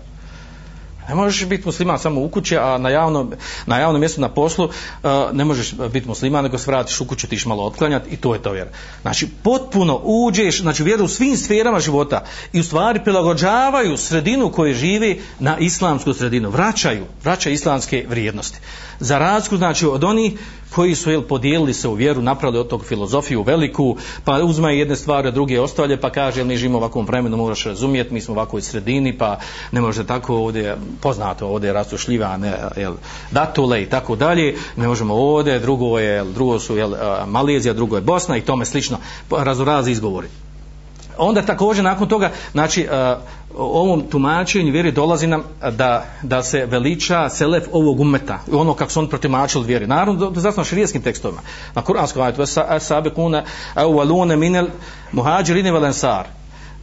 [1.10, 3.34] Ne možeš biti musliman samo u kući, a na javnom,
[3.66, 7.28] na javnom mjestu na poslu uh, ne možeš biti musliman, nego se vratiš u kuću,
[7.28, 8.70] tiš malo otklanjati i to je to vjera.
[9.02, 14.74] Znači, potpuno uđeš, znači vjeru u svim sferama života i u stvari prilagođavaju sredinu koju
[14.74, 16.50] živi na islamsku sredinu.
[16.50, 18.60] Vraćaju, vraćaju islamske vrijednosti.
[19.00, 20.34] Za razliku, znači, od onih
[20.70, 24.96] koji su jel, podijelili se u vjeru, napravili od tog filozofiju veliku, pa uzme jedne
[24.96, 28.34] stvari, druge ostavlje, pa kaže, jel, mi živimo u ovakvom vremenu, moraš razumijeti, mi smo
[28.34, 29.40] u ovakvoj sredini, pa
[29.72, 32.94] ne može tako ovdje, poznato, ovdje rastušljiva, ne, jel,
[33.32, 36.94] datule i tako dalje, ne možemo ovdje, drugo je, jel, drugo su jel,
[37.28, 38.98] Malezija, drugo je Bosna i tome slično,
[39.30, 40.28] pa, razorazi izgovori.
[41.18, 43.16] Onda također nakon toga, znači, e,
[43.58, 49.00] ovom tumačenju vjeri dolazi nam da, da se veliča selef ovog umeta, ono kako su
[49.00, 49.88] oni protumačili vjeri.
[49.88, 51.42] Naravno, to zasno šerijskim tekstovima.
[51.76, 52.44] Na kuranskom ajtu,
[52.80, 53.44] sabe kuna,
[53.88, 54.68] u alune minel
[55.12, 56.26] muhađirine ansar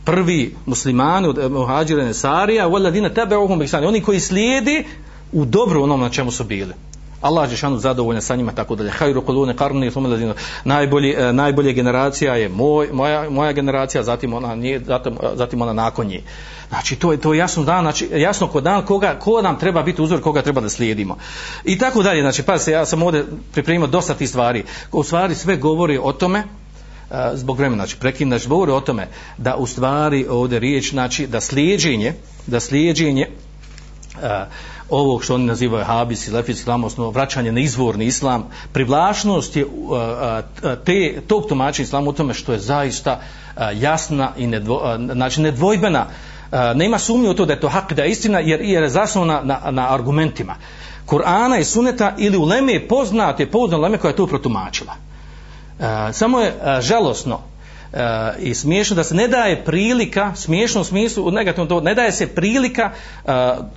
[0.05, 2.78] Prvi muslimani od e, muhađirine sarija, u
[3.14, 4.85] tebe ohum Oni koji slijedi
[5.33, 6.74] u dobru onom na čemu su bili.
[7.22, 8.90] Allah je šanu zadovoljan sa njima tako dalje.
[8.90, 10.34] Hajru kulune karni thumma ladina.
[10.64, 15.62] Najbolji e, najbolje generacija je moj, moja moja generacija, zatim ona nije, zatim, e, zatim
[15.62, 16.22] ona nakon nje.
[16.68, 19.82] Znači to je to je jasno dan, znači jasno ko dan koga ko nam treba
[19.82, 21.16] biti uzor, koga treba da slijedimo.
[21.64, 24.64] I tako dalje, znači pa se ja sam ovdje pripremio dosta tih stvari.
[24.92, 26.44] U stvari sve govori o tome e,
[27.34, 29.08] zbog vremena, znači prekin, znači govori o tome
[29.38, 32.14] da u stvari ovdje riječ, znači da slijeđenje,
[32.46, 33.28] da slijeđenje
[34.14, 34.28] uh,
[34.93, 39.64] ovog što oni nazivaju habis i lefis islam, osnovno vraćanje na izvorni islam, privlašnost je
[39.64, 39.99] uh, uh,
[40.84, 46.07] te, tog tumačenja islama u tome što je zaista uh, jasna i nedvo, znači nedvojbena,
[46.74, 49.40] nema sumnje u to da je to hak, da je istina, jer, jer je zasnovna
[49.45, 50.55] na, na argumentima.
[51.07, 54.95] Kur'ana i suneta ili u Leme poznate, poznate Leme koja je to protumačila.
[56.12, 57.40] Samo je žalosno
[58.38, 62.12] i smiješno da se ne daje prilika, smiješno u smislu, u negativnom to, ne daje
[62.12, 62.90] se prilika
[63.24, 63.30] uh,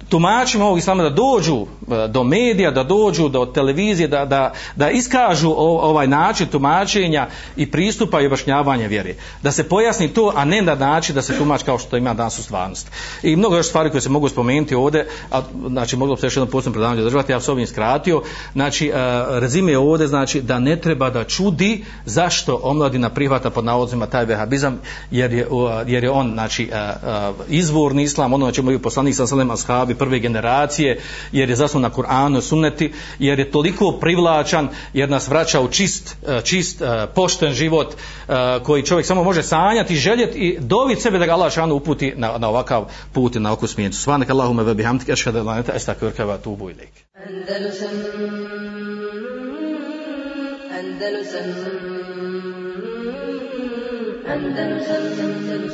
[0.09, 1.68] tumačima ovog islama da dođu uh,
[2.09, 7.72] do medija, da dođu do televizije, da, da, da iskažu o, ovaj način tumačenja i
[7.72, 9.16] pristupa i objašnjavanja vjere.
[9.41, 12.39] Da se pojasni to, a ne na način da se tumač kao što ima danas
[12.39, 12.89] u stvarnosti.
[13.24, 16.36] I mnogo još stvari koje se mogu spomenuti ovdje, a, znači moglo bi se još
[16.36, 18.22] jednom posebno predavanje držati, ja sam ovim skratio,
[18.53, 18.95] znači uh,
[19.39, 24.26] rezime ovdje znači da ne treba da čudi zašto omladina prihvata pod navodima ima taj
[24.26, 24.80] vehabizam
[25.12, 25.47] jer je,
[25.88, 26.70] jer je on znači
[27.49, 30.99] izvorni islam ono čemu je poslanik sa salem ashabi prve generacije
[31.32, 36.18] jer je zasnovan na Kur'anu sunneti jer je toliko privlačan jer nas vraća u čist
[36.43, 36.82] čist
[37.16, 37.95] pošten život
[38.64, 42.38] koji čovjek samo može sanjati željeti i dovit sebe da ga Allah šanu uputi na,
[42.38, 43.99] na ovakav put i na ovakvu smijencu.
[43.99, 46.39] svanak Allahume ve bihamdike ashhadu an la ilaha illa anta astaghfiruka
[50.80, 52.64] Andalusam
[54.32, 55.64] Andalusam